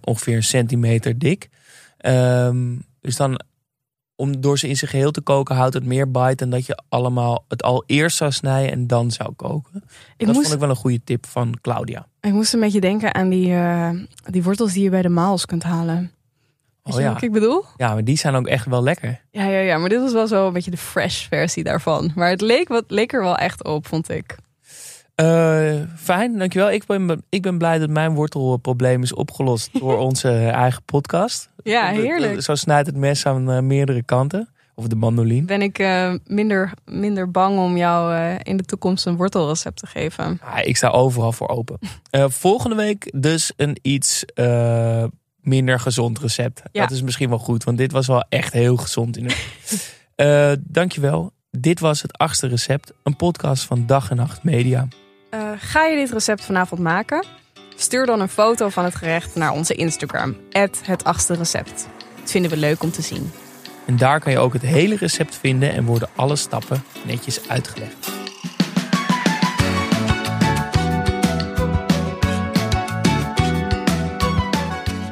Ongeveer 0.00 0.36
een 0.36 0.42
centimeter 0.42 1.18
dik. 1.18 1.48
Ehm, 1.96 2.76
dus 3.00 3.16
dan, 3.16 3.40
om 4.16 4.40
door 4.40 4.58
ze 4.58 4.68
in 4.68 4.76
zijn 4.76 4.90
geheel 4.90 5.10
te 5.10 5.20
koken, 5.20 5.56
houdt 5.56 5.74
het 5.74 5.84
meer 5.84 6.10
bite 6.10 6.34
dan 6.34 6.50
dat 6.50 6.66
je 6.66 6.78
allemaal 6.88 7.44
het 7.48 7.62
al 7.62 7.84
eerst 7.86 8.16
zou 8.16 8.30
snijden 8.32 8.72
en 8.72 8.86
dan 8.86 9.10
zou 9.10 9.32
koken. 9.32 9.70
ik, 9.74 10.26
dat 10.26 10.26
moest, 10.26 10.40
vond 10.40 10.52
ik 10.52 10.60
wel 10.60 10.70
een 10.70 10.76
goede 10.76 11.00
tip 11.04 11.26
van 11.26 11.54
Claudia. 11.60 12.06
ik 12.20 12.32
moest 12.32 12.52
een 12.52 12.60
beetje 12.60 12.80
denken 12.80 13.14
aan 13.14 13.28
die, 13.28 13.54
eh, 13.54 13.90
die 14.30 14.42
wortels 14.42 14.72
die 14.72 14.82
je 14.82 14.90
bij 14.90 15.02
de 15.02 15.08
Maals 15.08 15.46
kunt 15.46 15.62
halen. 15.62 16.10
Weet 16.82 16.94
Oh 16.94 17.00
ja. 17.00 17.12
wat 17.12 17.22
ik 17.22 17.32
bedoel? 17.32 17.64
ja, 17.76 17.92
maar 17.92 18.04
die 18.04 18.16
zijn 18.18 18.34
ook 18.34 18.46
echt 18.46 18.66
wel 18.66 18.82
lekker. 18.82 19.20
Ja, 19.30 19.44
ja, 19.44 19.58
ja, 19.58 19.78
maar 19.78 19.88
dit 19.88 20.00
was 20.00 20.12
wel 20.12 20.26
zo 20.26 20.46
een 20.46 20.52
beetje 20.52 20.70
de 20.70 20.76
fresh 20.76 21.26
versie 21.28 21.64
daarvan. 21.64 22.12
Maar 22.14 22.30
het 22.30 22.40
leek, 22.40 22.68
wat, 22.68 22.84
leek 22.88 23.12
er 23.12 23.22
wel 23.22 23.36
echt 23.36 23.64
op, 23.64 23.86
vond 23.86 24.10
ik. 24.10 24.36
Eh, 25.16 25.74
fijn, 25.96 26.38
dankjewel. 26.38 26.70
Ik 26.70 26.86
ben, 26.86 27.22
ik 27.28 27.42
ben 27.42 27.58
blij 27.58 27.78
dat 27.78 27.90
mijn 27.90 28.14
wortelprobleem 28.14 29.02
is 29.02 29.14
opgelost 29.14 29.70
door 29.80 29.98
onze 29.98 30.30
eigen 30.38 30.82
podcast. 30.82 31.50
Ja, 31.62 31.86
heerlijk. 31.88 32.42
Zo 32.42 32.54
snijdt 32.54 32.86
het 32.86 32.96
mes 32.96 33.26
aan 33.26 33.50
eh, 33.50 33.60
meerdere 33.60 34.02
kanten. 34.02 34.48
Of 34.74 34.86
de 34.86 34.96
mandolin. 34.96 35.46
Ben 35.46 35.62
ik 35.62 35.78
eh, 35.78 36.14
minder, 36.26 36.72
minder 36.84 37.30
bang 37.30 37.58
om 37.58 37.76
jou 37.76 38.14
eh, 38.14 38.34
in 38.42 38.56
de 38.56 38.62
toekomst 38.64 39.06
een 39.06 39.16
wortelrecept 39.16 39.76
te 39.78 39.86
geven. 39.86 40.40
Ah, 40.42 40.58
ik 40.66 40.76
sta 40.76 40.88
overal 40.88 41.32
voor 41.32 41.48
open. 41.48 41.78
Eh, 42.10 42.24
volgende 42.28 42.76
week 42.76 43.12
dus 43.14 43.52
een 43.56 43.78
iets 43.82 44.24
eh, 44.24 45.04
minder 45.40 45.80
gezond 45.80 46.18
recept. 46.18 46.62
Ja. 46.72 46.80
Dat 46.80 46.90
is 46.90 47.02
misschien 47.02 47.28
wel 47.28 47.38
goed, 47.38 47.64
want 47.64 47.78
dit 47.78 47.92
was 47.92 48.06
wel 48.06 48.24
echt 48.28 48.52
heel 48.52 48.76
gezond. 48.76 49.16
In. 49.16 49.30
Eh, 50.14 50.52
dankjewel. 50.60 51.32
Dit 51.50 51.80
was 51.80 52.02
het 52.02 52.18
achtste 52.18 52.46
recept. 52.46 52.92
Een 53.02 53.16
podcast 53.16 53.64
van 53.64 53.86
Dag 53.86 54.10
en 54.10 54.16
Nacht 54.16 54.42
Media. 54.42 54.88
Eh, 55.30 55.50
ga 55.58 55.84
je 55.84 55.96
dit 55.96 56.10
recept 56.10 56.44
vanavond 56.44 56.80
maken? 56.80 57.24
Stuur 57.76 58.06
dan 58.06 58.20
een 58.20 58.28
foto 58.28 58.68
van 58.68 58.84
het 58.84 58.94
gerecht 58.94 59.34
naar 59.34 59.52
onze 59.52 59.74
Instagram, 59.74 60.36
het 60.82 61.04
achtste 61.04 61.34
recept. 61.34 61.88
Dat 62.20 62.30
vinden 62.30 62.50
we 62.50 62.56
leuk 62.56 62.82
om 62.82 62.90
te 62.90 63.02
zien. 63.02 63.30
En 63.86 63.96
daar 63.96 64.20
kan 64.20 64.32
je 64.32 64.38
ook 64.38 64.52
het 64.52 64.62
hele 64.62 64.96
recept 64.96 65.34
vinden 65.34 65.72
en 65.72 65.84
worden 65.84 66.08
alle 66.16 66.36
stappen 66.36 66.82
netjes 67.04 67.48
uitgelegd. 67.48 68.10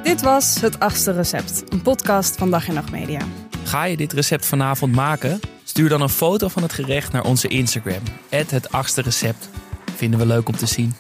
Dit 0.03 0.23
was 0.23 0.61
het 0.61 0.81
achtste 0.81 1.13
recept, 1.13 1.65
een 1.69 1.83
podcast 1.83 2.37
van 2.37 2.51
Dag 2.51 2.69
en 2.69 2.75
Nacht 2.75 2.91
Media. 2.91 3.21
Ga 3.65 3.85
je 3.85 3.97
dit 3.97 4.13
recept 4.13 4.47
vanavond 4.47 4.95
maken? 4.95 5.41
Stuur 5.65 5.89
dan 5.89 6.01
een 6.01 6.09
foto 6.09 6.49
van 6.49 6.63
het 6.63 6.73
gerecht 6.73 7.13
naar 7.13 7.25
onze 7.25 7.49
Instagram. 7.49 8.03
Het 8.29 8.71
achtste 8.71 9.03
recept. 9.03 9.49
Vinden 9.95 10.19
we 10.19 10.27
leuk 10.27 10.49
om 10.49 10.57
te 10.57 10.67
zien. 10.67 10.95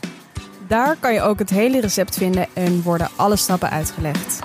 Daar 0.66 0.96
kan 1.00 1.12
je 1.12 1.20
ook 1.22 1.38
het 1.38 1.50
hele 1.50 1.80
recept 1.80 2.16
vinden 2.16 2.46
en 2.52 2.82
worden 2.82 3.08
alle 3.16 3.36
stappen 3.36 3.70
uitgelegd. 3.70 4.38